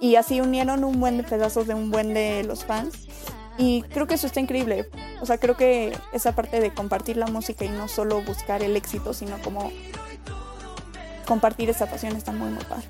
Y 0.00 0.16
así 0.16 0.40
unieron 0.40 0.84
un 0.84 0.98
buen 0.98 1.16
de 1.18 1.22
pedazos 1.24 1.66
de 1.66 1.74
un 1.74 1.90
buen 1.90 2.14
de 2.14 2.42
los 2.44 2.64
fans 2.64 3.06
y 3.56 3.82
creo 3.82 4.06
que 4.06 4.14
eso 4.14 4.26
está 4.26 4.40
increíble. 4.40 4.88
O 5.20 5.26
sea, 5.26 5.38
creo 5.38 5.56
que 5.56 5.96
esa 6.12 6.32
parte 6.32 6.60
de 6.60 6.72
compartir 6.72 7.16
la 7.16 7.26
música 7.26 7.64
y 7.64 7.68
no 7.68 7.88
solo 7.88 8.22
buscar 8.22 8.62
el 8.62 8.76
éxito, 8.76 9.12
sino 9.14 9.38
como 9.38 9.70
compartir 11.26 11.70
esa 11.70 11.86
pasión 11.86 12.16
está 12.16 12.32
muy, 12.32 12.50
muy 12.50 12.64
padre. 12.64 12.86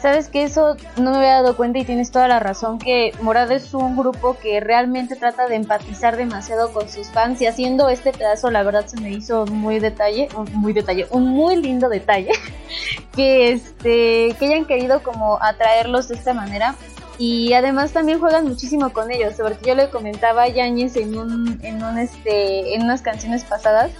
Sabes 0.00 0.28
que 0.28 0.42
eso 0.42 0.76
no 0.98 1.12
me 1.12 1.16
había 1.16 1.36
dado 1.36 1.56
cuenta 1.56 1.78
y 1.78 1.84
tienes 1.86 2.10
toda 2.10 2.28
la 2.28 2.38
razón 2.38 2.78
que 2.78 3.12
Morad 3.22 3.50
es 3.50 3.72
un 3.72 3.96
grupo 3.96 4.36
que 4.36 4.60
realmente 4.60 5.16
trata 5.16 5.48
de 5.48 5.54
empatizar 5.54 6.18
demasiado 6.18 6.74
con 6.74 6.90
sus 6.90 7.08
fans 7.08 7.40
y 7.40 7.46
haciendo 7.46 7.88
este 7.88 8.12
pedazo 8.12 8.50
la 8.50 8.62
verdad 8.62 8.84
se 8.84 9.00
me 9.00 9.10
hizo 9.10 9.46
muy 9.46 9.78
detalle, 9.78 10.28
muy 10.52 10.74
detalle, 10.74 11.06
un 11.10 11.28
muy 11.28 11.56
lindo 11.56 11.88
detalle 11.88 12.32
que 13.16 13.52
este 13.52 14.36
que 14.38 14.44
hayan 14.44 14.66
querido 14.66 15.02
como 15.02 15.42
atraerlos 15.42 16.08
de 16.08 16.16
esta 16.16 16.34
manera 16.34 16.74
y 17.18 17.52
además 17.52 17.92
también 17.92 18.18
juegan 18.18 18.46
muchísimo 18.46 18.92
con 18.92 19.10
ellos, 19.10 19.36
sobre 19.36 19.56
yo 19.64 19.74
le 19.74 19.90
comentaba 19.90 20.42
a 20.42 20.48
Yañez 20.48 20.96
en 20.96 21.16
un, 21.16 21.60
en 21.62 21.82
un 21.82 21.98
este, 21.98 22.74
en 22.74 22.82
unas 22.82 23.02
canciones 23.02 23.44
pasadas, 23.44 23.92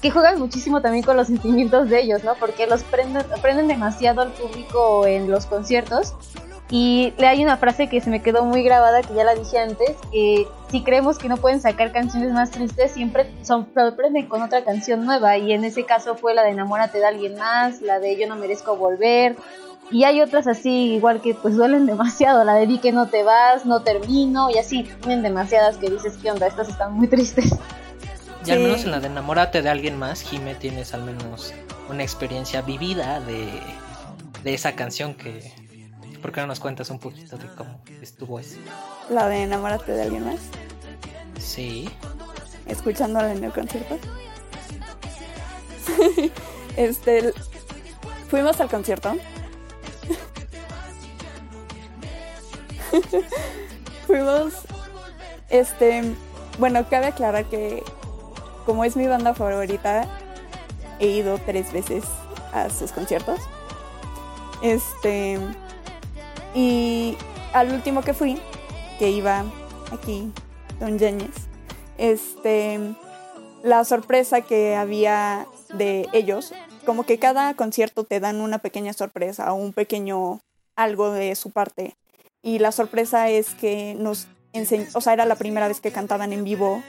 que 0.00 0.10
juegan 0.10 0.38
muchísimo 0.38 0.80
también 0.80 1.04
con 1.04 1.16
los 1.16 1.26
sentimientos 1.26 1.90
de 1.90 2.00
ellos, 2.00 2.24
¿no? 2.24 2.34
Porque 2.36 2.66
los 2.66 2.82
prenden, 2.84 3.24
prenden 3.42 3.68
demasiado 3.68 4.22
al 4.22 4.32
público 4.32 5.06
en 5.06 5.30
los 5.30 5.46
conciertos. 5.46 6.14
Y 6.72 7.12
le 7.18 7.26
hay 7.26 7.42
una 7.42 7.56
frase 7.56 7.88
que 7.88 8.00
se 8.00 8.10
me 8.10 8.22
quedó 8.22 8.44
muy 8.44 8.62
grabada, 8.62 9.02
que 9.02 9.12
ya 9.12 9.24
la 9.24 9.34
dije 9.34 9.58
antes, 9.58 9.96
que 10.12 10.46
si 10.70 10.84
creemos 10.84 11.18
que 11.18 11.28
no 11.28 11.36
pueden 11.36 11.60
sacar 11.60 11.90
canciones 11.90 12.32
más 12.32 12.52
tristes, 12.52 12.92
siempre 12.92 13.28
sorprenden 13.42 14.28
con 14.28 14.40
otra 14.40 14.62
canción 14.62 15.04
nueva. 15.04 15.36
Y 15.36 15.52
en 15.52 15.64
ese 15.64 15.84
caso 15.84 16.14
fue 16.14 16.32
la 16.32 16.44
de 16.44 16.50
Enamórate 16.50 16.98
de 16.98 17.06
alguien 17.06 17.36
más, 17.36 17.82
la 17.82 17.98
de 17.98 18.16
Yo 18.16 18.28
no 18.28 18.36
merezco 18.36 18.76
volver, 18.76 19.34
y 19.90 20.04
hay 20.04 20.20
otras 20.20 20.46
así, 20.46 20.94
igual 20.94 21.20
que 21.20 21.34
pues 21.34 21.56
duelen 21.56 21.84
demasiado. 21.86 22.44
La 22.44 22.54
de 22.54 22.66
Di 22.66 22.78
que 22.78 22.92
no 22.92 23.08
te 23.08 23.24
vas, 23.24 23.66
no 23.66 23.82
termino. 23.82 24.48
Y 24.48 24.58
así 24.58 24.84
tienen 25.00 25.22
demasiadas 25.22 25.78
que 25.78 25.90
dices, 25.90 26.16
¿qué 26.22 26.30
onda? 26.30 26.46
Estas 26.46 26.68
están 26.68 26.94
muy 26.94 27.08
tristes. 27.08 27.56
Y 28.46 28.52
al 28.52 28.60
menos 28.60 28.84
en 28.84 28.92
la 28.92 29.00
de 29.00 29.08
enamórate 29.08 29.62
de 29.62 29.68
alguien 29.68 29.98
más, 29.98 30.22
Jime, 30.22 30.54
tienes 30.54 30.94
al 30.94 31.02
menos 31.02 31.52
una 31.88 32.02
experiencia 32.02 32.62
vivida 32.62 33.20
de, 33.20 33.60
de 34.44 34.54
esa 34.54 34.74
canción 34.76 35.14
que... 35.14 35.52
¿Por 36.22 36.32
qué 36.32 36.40
no 36.42 36.46
nos 36.46 36.60
cuentas 36.60 36.90
un 36.90 36.98
poquito 36.98 37.36
de 37.36 37.46
cómo 37.56 37.80
estuvo 38.00 38.38
eso? 38.38 38.58
La 39.08 39.26
de 39.28 39.42
enamórate 39.42 39.92
de 39.92 40.02
alguien 40.02 40.24
más. 40.24 40.40
Sí. 41.38 41.88
Escuchándola 42.66 43.32
en 43.32 43.42
el 43.42 43.52
concierto. 43.52 43.98
este... 46.76 47.32
Fuimos 48.28 48.60
al 48.60 48.68
concierto 48.68 49.16
Fuimos, 54.06 54.54
este, 55.48 56.02
bueno, 56.58 56.86
cabe 56.88 57.06
aclarar 57.06 57.44
que 57.46 57.82
como 58.66 58.84
es 58.84 58.96
mi 58.96 59.06
banda 59.06 59.34
favorita, 59.34 60.06
he 60.98 61.06
ido 61.06 61.38
tres 61.38 61.72
veces 61.72 62.04
a 62.52 62.70
sus 62.70 62.92
conciertos. 62.92 63.40
Este, 64.62 65.38
y 66.54 67.16
al 67.52 67.72
último 67.72 68.02
que 68.02 68.14
fui, 68.14 68.40
que 68.98 69.10
iba 69.10 69.44
aquí, 69.92 70.30
Don 70.78 70.98
Yáñez, 70.98 71.34
este, 71.98 72.78
la 73.62 73.84
sorpresa 73.84 74.42
que 74.42 74.76
había 74.76 75.46
de 75.74 76.08
ellos, 76.12 76.52
como 76.84 77.04
que 77.04 77.18
cada 77.18 77.54
concierto 77.54 78.04
te 78.04 78.20
dan 78.20 78.40
una 78.40 78.58
pequeña 78.58 78.92
sorpresa 78.92 79.52
o 79.52 79.56
un 79.56 79.72
pequeño 79.72 80.40
algo 80.76 81.10
de 81.10 81.34
su 81.34 81.50
parte 81.50 81.94
y 82.42 82.58
la 82.58 82.72
sorpresa 82.72 83.28
es 83.28 83.54
que 83.54 83.94
nos 83.98 84.26
enseñó, 84.52 84.86
o 84.94 85.00
sea, 85.00 85.12
era 85.12 85.24
la 85.26 85.36
primera 85.36 85.68
vez 85.68 85.80
que 85.80 85.92
cantaban 85.92 86.32
en 86.32 86.44
vivo 86.44 86.82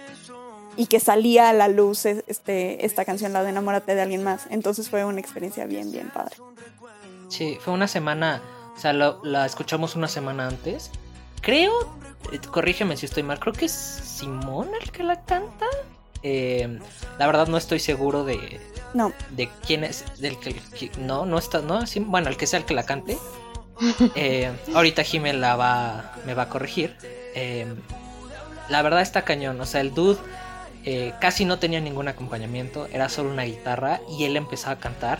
y 0.78 0.86
que 0.86 1.00
salía 1.00 1.50
a 1.50 1.54
la 1.54 1.68
luz 1.68 2.06
este, 2.06 2.86
esta 2.86 3.06
canción, 3.06 3.34
la 3.34 3.44
de 3.44 3.50
Enamórate 3.50 3.94
de 3.96 4.02
alguien 4.02 4.24
más. 4.24 4.48
Entonces 4.50 4.90
fue 4.90 5.04
una 5.04 5.20
experiencia 5.20 5.66
bien, 5.66 5.92
bien 5.92 6.10
padre. 6.10 6.36
Sí, 7.28 7.58
fue 7.62 7.74
una 7.74 7.88
semana, 7.88 8.42
o 8.76 8.80
sea, 8.80 8.94
la 8.94 9.46
escuchamos 9.46 9.96
una 9.96 10.08
semana 10.08 10.48
antes. 10.48 10.92
Creo, 11.42 11.72
eh, 12.32 12.40
corrígeme 12.40 12.96
si 12.98 13.06
estoy 13.06 13.24
mal, 13.24 13.40
creo 13.40 13.54
que 13.54 13.66
es 13.66 13.72
Simón 13.72 14.70
el 14.80 14.92
que 14.92 15.04
la 15.04 15.24
canta. 15.26 15.66
Eh, 16.24 16.80
la 17.18 17.26
verdad 17.26 17.48
no 17.48 17.58
estoy 17.58 17.80
seguro 17.80 18.24
de, 18.24 18.60
no. 18.94 19.12
de 19.32 19.50
quién 19.66 19.84
es, 19.84 20.06
del 20.20 20.38
que, 20.38 20.56
no, 21.00 21.26
no 21.26 21.40
está, 21.40 21.62
no, 21.62 21.80
bueno, 22.02 22.30
el 22.30 22.38
que 22.38 22.46
sea 22.46 22.60
el 22.60 22.66
que 22.66 22.76
la 22.76 22.84
cante. 22.86 23.18
Eh, 24.15 24.52
ahorita 24.74 25.04
Jimé 25.04 25.34
la 25.34 25.56
va, 25.56 26.13
me 26.26 26.34
va 26.34 26.44
a 26.44 26.50
corregir. 26.50 26.96
Eh, 27.36 27.65
la 28.70 28.82
verdad 28.82 29.02
está 29.02 29.24
cañón. 29.24 29.60
O 29.60 29.65
sea, 29.65 29.82
el 29.82 29.94
dude 29.94 30.20
eh, 30.86 31.13
casi 31.20 31.46
no 31.46 31.60
tenía 31.60 31.80
ningún 31.82 32.08
acompañamiento. 32.08 32.88
Era 32.91 33.10
solo 33.10 33.32
una 33.32 33.44
guitarra 33.44 34.02
y 34.10 34.26
él 34.26 34.38
empezaba 34.38 34.74
a 34.74 34.80
cantar. 34.80 35.20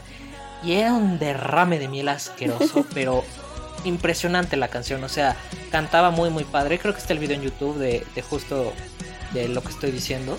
Y 0.64 0.74
era 0.74 0.94
un 0.94 1.18
derrame 1.18 1.80
de 1.80 1.88
miel 1.88 2.10
asqueroso, 2.10 2.86
pero 2.94 3.24
impresionante 3.84 4.58
la 4.58 4.68
canción. 4.68 5.04
O 5.04 5.10
sea, 5.10 5.36
cantaba 5.72 6.12
muy, 6.12 6.30
muy 6.30 6.44
padre. 6.44 6.78
Creo 6.80 6.94
que 6.94 7.00
está 7.00 7.14
el 7.14 7.20
video 7.20 7.38
en 7.38 7.44
YouTube 7.44 7.78
de, 7.78 8.06
justo 8.22 8.74
de 9.34 9.48
lo 9.48 9.62
que 9.62 9.70
estoy 9.70 9.92
diciendo. 9.92 10.38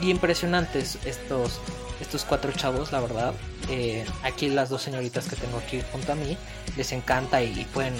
y 0.00 0.10
impresionantes 0.10 0.98
estos, 1.04 1.60
estos 2.00 2.24
cuatro 2.24 2.52
chavos, 2.52 2.92
la 2.92 3.00
verdad. 3.00 3.34
Eh, 3.70 4.04
aquí 4.22 4.48
las 4.48 4.68
dos 4.68 4.82
señoritas 4.82 5.28
que 5.28 5.36
tengo 5.36 5.58
aquí 5.58 5.82
junto 5.92 6.12
a 6.12 6.14
mí 6.14 6.36
les 6.76 6.92
encanta 6.92 7.42
y, 7.42 7.64
pueden 7.72 7.94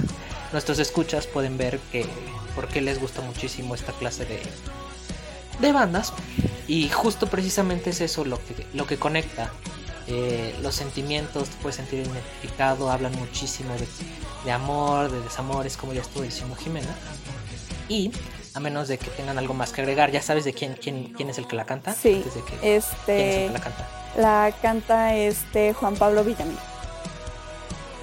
nuestros 0.52 0.78
escuchas 0.78 1.26
pueden 1.26 1.56
ver 1.58 1.78
que 1.90 2.06
por 2.54 2.68
qué 2.68 2.80
les 2.80 3.00
gusta 3.00 3.20
muchísimo 3.22 3.74
esta 3.74 3.92
clase 3.92 4.24
de 4.24 4.40
de 5.60 5.72
bandas 5.72 6.12
y 6.66 6.88
justo 6.88 7.26
precisamente 7.26 7.90
es 7.90 8.00
eso 8.00 8.24
lo 8.24 8.38
que 8.38 8.66
lo 8.72 8.86
que 8.86 8.96
conecta 8.98 9.50
eh, 10.06 10.54
los 10.62 10.74
sentimientos 10.74 11.50
te 11.50 11.56
puedes 11.56 11.76
sentir 11.76 12.00
identificado 12.00 12.90
hablan 12.90 13.12
muchísimo 13.12 13.70
de, 14.44 14.52
amor 14.52 15.10
de 15.10 15.20
desamores 15.20 15.76
como 15.76 15.92
ya 15.92 16.00
estuvo 16.00 16.22
diciendo 16.22 16.56
Jimena 16.56 16.94
y 17.88 18.10
a 18.54 18.60
menos 18.60 18.88
de 18.88 18.98
que 18.98 19.10
tengan 19.10 19.38
algo 19.38 19.54
más 19.54 19.72
que 19.72 19.80
agregar 19.80 20.10
ya 20.10 20.22
sabes 20.22 20.44
de 20.44 20.52
quién 20.52 20.74
quién, 20.74 21.12
quién 21.14 21.30
es 21.30 21.38
el 21.38 21.46
que 21.46 21.56
la 21.56 21.64
canta 21.64 21.92
sí 21.94 22.24
este 22.62 23.48
la 23.50 23.60
canta 23.60 24.00
la 24.16 24.52
canta 24.60 25.16
este 25.16 25.72
Juan 25.72 25.96
Pablo 25.96 26.24
Villamil. 26.24 26.58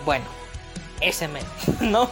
Bueno, 0.05 0.25
ese 1.01 1.27
me, 1.27 1.41
¿no? 1.81 2.09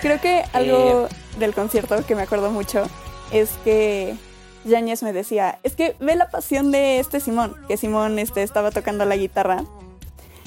Creo 0.00 0.20
que 0.20 0.44
algo 0.52 1.06
eh, 1.06 1.38
del 1.38 1.54
concierto 1.54 2.04
que 2.06 2.14
me 2.14 2.22
acuerdo 2.22 2.50
mucho 2.50 2.84
es 3.32 3.50
que 3.64 4.16
Yáñez 4.64 5.02
me 5.02 5.12
decía, 5.12 5.58
es 5.62 5.74
que 5.74 5.96
ve 5.98 6.14
la 6.14 6.30
pasión 6.30 6.70
de 6.70 7.00
este 7.00 7.20
Simón, 7.20 7.56
que 7.68 7.76
Simón 7.76 8.18
este, 8.18 8.42
estaba 8.42 8.70
tocando 8.70 9.04
la 9.04 9.16
guitarra. 9.16 9.64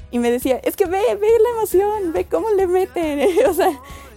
Y 0.10 0.20
me 0.20 0.32
decía, 0.32 0.58
es 0.64 0.78
que 0.78 0.86
ve, 0.86 1.02
ve 1.20 1.28
la 1.44 1.50
emoción, 1.58 2.14
ve 2.14 2.26
cómo 2.26 2.50
le 2.52 2.66
meten. 2.66 3.28
o 3.50 3.54
sea, 3.54 3.72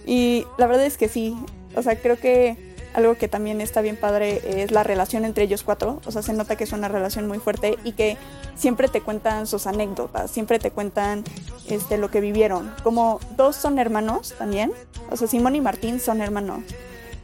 y 0.05 0.45
la 0.57 0.67
verdad 0.67 0.85
es 0.85 0.97
que 0.97 1.09
sí. 1.09 1.35
O 1.75 1.81
sea, 1.81 1.95
creo 1.99 2.17
que 2.17 2.57
algo 2.93 3.15
que 3.15 3.27
también 3.27 3.61
está 3.61 3.81
bien 3.81 3.95
padre 3.95 4.41
es 4.61 4.71
la 4.71 4.83
relación 4.83 5.23
entre 5.25 5.45
ellos 5.45 5.63
cuatro. 5.63 6.01
O 6.05 6.11
sea, 6.11 6.21
se 6.21 6.33
nota 6.33 6.55
que 6.55 6.63
es 6.63 6.73
una 6.73 6.87
relación 6.87 7.27
muy 7.27 7.39
fuerte 7.39 7.77
y 7.83 7.93
que 7.93 8.17
siempre 8.55 8.87
te 8.87 9.01
cuentan 9.01 9.47
sus 9.47 9.67
anécdotas, 9.67 10.29
siempre 10.29 10.59
te 10.59 10.71
cuentan 10.71 11.23
este, 11.67 11.97
lo 11.97 12.11
que 12.11 12.21
vivieron. 12.21 12.73
Como 12.83 13.19
dos 13.37 13.55
son 13.55 13.79
hermanos 13.79 14.33
también. 14.37 14.71
O 15.09 15.17
sea, 15.17 15.27
Simón 15.27 15.55
y 15.55 15.61
Martín 15.61 15.99
son 15.99 16.21
hermanos. 16.21 16.63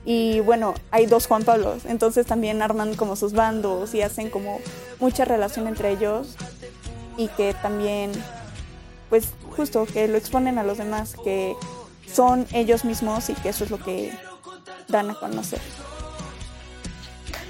Y 0.06 0.40
bueno, 0.40 0.74
hay 0.90 1.06
dos 1.06 1.28
Juan 1.28 1.44
Pablos. 1.44 1.84
Entonces 1.86 2.26
también 2.26 2.62
arman 2.62 2.96
como 2.96 3.18
sus 3.18 3.34
bandos 3.34 3.94
y 3.94 4.02
hacen 4.02 4.30
como 4.30 4.60
mucha 5.00 5.26
relación 5.26 5.68
entre 5.68 5.92
ellos. 5.92 6.38
Y 7.18 7.28
que 7.30 7.54
también, 7.56 8.12
pues 9.10 9.30
justo, 9.56 9.86
que 9.86 10.08
lo 10.08 10.18
exponen 10.18 10.60
a 10.60 10.64
los 10.64 10.78
demás, 10.78 11.16
que 11.24 11.56
son 12.10 12.48
ellos 12.54 12.86
mismos 12.86 13.30
y 13.30 13.34
que 13.34 13.50
eso 13.50 13.66
es 13.66 13.72
lo 13.72 13.80
que 13.80 14.14
dan 14.88 15.12
a 15.12 15.16
conocer. 15.16 15.60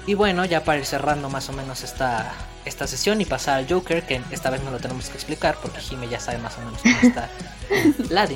Y 0.06 0.14
bueno, 0.14 0.44
ya 0.44 0.64
para 0.64 0.78
ir 0.78 0.86
cerrando 0.86 1.28
más 1.28 1.48
o 1.50 1.52
menos 1.52 1.84
esta, 1.84 2.32
esta 2.64 2.86
sesión 2.86 3.20
y 3.20 3.26
pasar 3.26 3.58
al 3.58 3.68
Joker, 3.68 4.06
que 4.06 4.22
esta 4.30 4.48
vez 4.48 4.62
no 4.62 4.70
lo 4.70 4.78
tenemos 4.78 5.08
que 5.08 5.14
explicar 5.14 5.58
porque 5.60 5.80
Jime 5.80 6.08
ya 6.08 6.18
sabe 6.18 6.38
más 6.38 6.56
o 6.56 6.60
menos 6.60 6.80
cómo 6.82 6.98
está 7.02 7.28
la, 8.08 8.26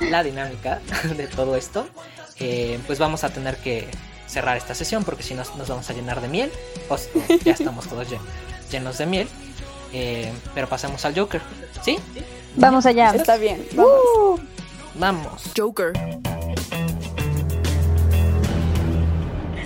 la 0.10 0.22
dinámica 0.24 0.80
de 1.16 1.28
todo 1.28 1.54
esto, 1.54 1.86
eh, 2.40 2.80
pues 2.86 2.98
vamos 2.98 3.22
a 3.22 3.30
tener 3.30 3.56
que 3.58 3.88
cerrar 4.26 4.56
esta 4.56 4.74
sesión 4.74 5.04
porque 5.04 5.22
si 5.22 5.34
no 5.34 5.42
nos 5.56 5.68
vamos 5.68 5.88
a 5.90 5.92
llenar 5.92 6.20
de 6.20 6.28
miel. 6.28 6.50
O, 6.88 6.96
ya 7.44 7.52
estamos 7.52 7.86
todos 7.86 8.08
llenos 8.70 8.98
de 8.98 9.06
miel. 9.06 9.28
Eh, 9.92 10.32
pero 10.54 10.68
pasemos 10.68 11.04
al 11.04 11.16
Joker, 11.16 11.40
¿sí? 11.84 11.98
Vamos 12.56 12.84
allá. 12.84 13.12
Está 13.14 13.36
bien. 13.36 13.64
Vamos. 13.74 13.92
Uh, 14.16 14.40
vamos. 14.96 15.42
Joker. 15.56 15.92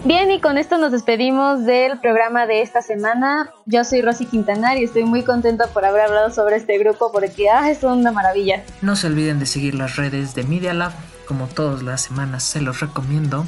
Bien, 0.05 0.31
y 0.31 0.41
con 0.41 0.59
esto 0.59 0.79
nos 0.79 0.93
despedimos 0.93 1.65
del 1.67 1.99
programa 1.99 2.47
de 2.47 2.63
esta 2.63 2.83
semana. 2.83 3.51
Yo 3.67 3.85
soy 3.85 4.01
Rosy 4.01 4.27
Quintanar 4.27 4.79
y 4.79 4.85
estoy 4.85 5.05
muy 5.05 5.25
contenta 5.25 5.67
por 5.67 5.85
haber 5.85 6.03
hablado 6.03 6.31
sobre 6.31 6.57
este 6.57 6.79
grupo 6.79 7.11
porque 7.13 7.51
ah, 7.51 7.69
es 7.69 7.83
una 7.83 8.13
maravilla. 8.13 8.63
No 8.81 8.95
se 8.95 9.09
olviden 9.09 9.41
de 9.41 9.47
seguir 9.47 9.75
las 9.75 9.97
redes 9.97 10.35
de 10.35 10.45
Media 10.45 10.73
Lab, 10.73 10.93
como 11.27 11.49
todas 11.49 11.83
las 11.83 12.03
semanas 12.03 12.45
se 12.45 12.61
los 12.61 12.81
recomiendo. 12.81 13.45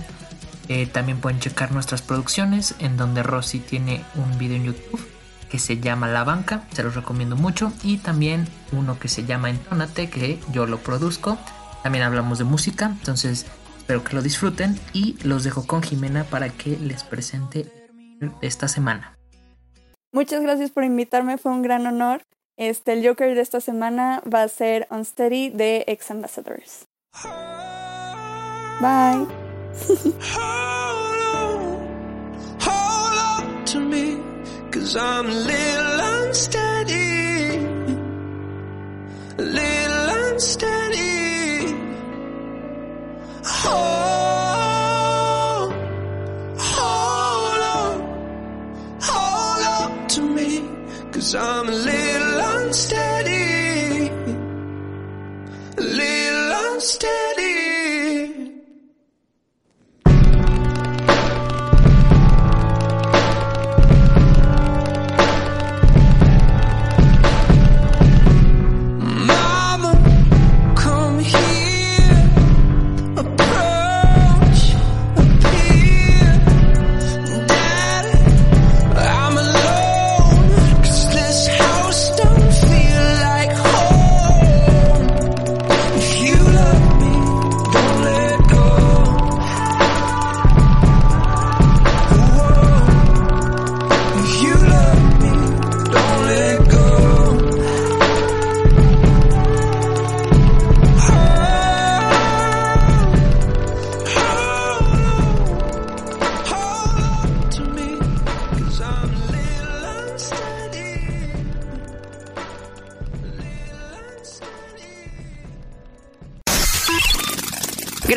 Eh, 0.68 0.86
también 0.86 1.20
pueden 1.20 1.38
checar 1.38 1.70
nuestras 1.70 2.02
producciones, 2.02 2.74
en 2.80 2.96
donde 2.96 3.22
Rosy 3.22 3.60
tiene 3.60 4.04
un 4.16 4.36
video 4.36 4.56
en 4.56 4.64
YouTube 4.64 5.00
que 5.48 5.58
se 5.58 5.78
llama 5.78 6.08
La 6.08 6.24
Banca, 6.24 6.62
se 6.72 6.82
los 6.82 6.94
recomiendo 6.94 7.36
mucho, 7.36 7.72
y 7.82 7.98
también 7.98 8.48
uno 8.72 8.98
que 8.98 9.08
se 9.08 9.24
llama 9.24 9.50
Entónate, 9.50 10.10
que 10.10 10.38
yo 10.52 10.66
lo 10.66 10.78
produzco. 10.78 11.38
También 11.82 12.04
hablamos 12.04 12.38
de 12.38 12.44
música, 12.44 12.86
entonces 12.86 13.46
Espero 13.90 14.04
que 14.04 14.14
lo 14.14 14.22
disfruten 14.22 14.78
y 14.92 15.16
los 15.24 15.42
dejo 15.42 15.66
con 15.66 15.82
Jimena 15.82 16.22
para 16.22 16.48
que 16.48 16.76
les 16.78 17.02
presente 17.02 17.66
esta 18.40 18.68
semana. 18.68 19.18
Muchas 20.12 20.42
gracias 20.42 20.70
por 20.70 20.84
invitarme, 20.84 21.38
fue 21.38 21.50
un 21.50 21.62
gran 21.62 21.84
honor. 21.88 22.22
Este, 22.56 22.92
el 22.92 23.04
Joker 23.04 23.34
de 23.34 23.40
esta 23.40 23.60
semana 23.60 24.22
va 24.32 24.44
a 24.44 24.48
ser 24.48 24.86
Unsteady 24.92 25.50
de 25.50 25.82
Ex 25.88 26.08
Ambassadors. 26.12 26.86
Bye. 28.80 29.26
Hold 32.60 33.18
on 33.18 33.64
to 33.64 33.80
me, 33.80 34.18
cause 34.70 34.94
I'm 34.94 35.26
cause 51.32 51.99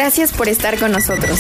Gracias 0.03 0.33
por 0.33 0.49
estar 0.49 0.77
con 0.77 0.91
nosotros. 0.91 1.39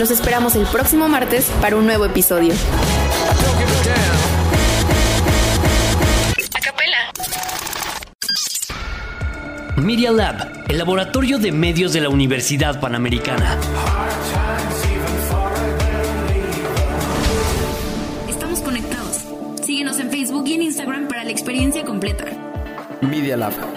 Los 0.00 0.10
esperamos 0.10 0.56
el 0.56 0.66
próximo 0.66 1.08
martes 1.08 1.46
para 1.60 1.76
un 1.76 1.86
nuevo 1.86 2.06
episodio. 2.06 2.52
Media 9.76 10.10
Lab, 10.10 10.64
el 10.66 10.76
laboratorio 10.76 11.38
de 11.38 11.52
medios 11.52 11.92
de 11.92 12.00
la 12.00 12.08
Universidad 12.08 12.80
Panamericana. 12.80 13.56
Estamos 18.28 18.58
conectados. 18.58 19.18
Síguenos 19.64 20.00
en 20.00 20.10
Facebook 20.10 20.48
y 20.48 20.54
en 20.54 20.62
Instagram 20.62 21.06
para 21.06 21.22
la 21.22 21.30
experiencia 21.30 21.84
completa. 21.84 22.24
Media 23.02 23.36
Lab. 23.36 23.75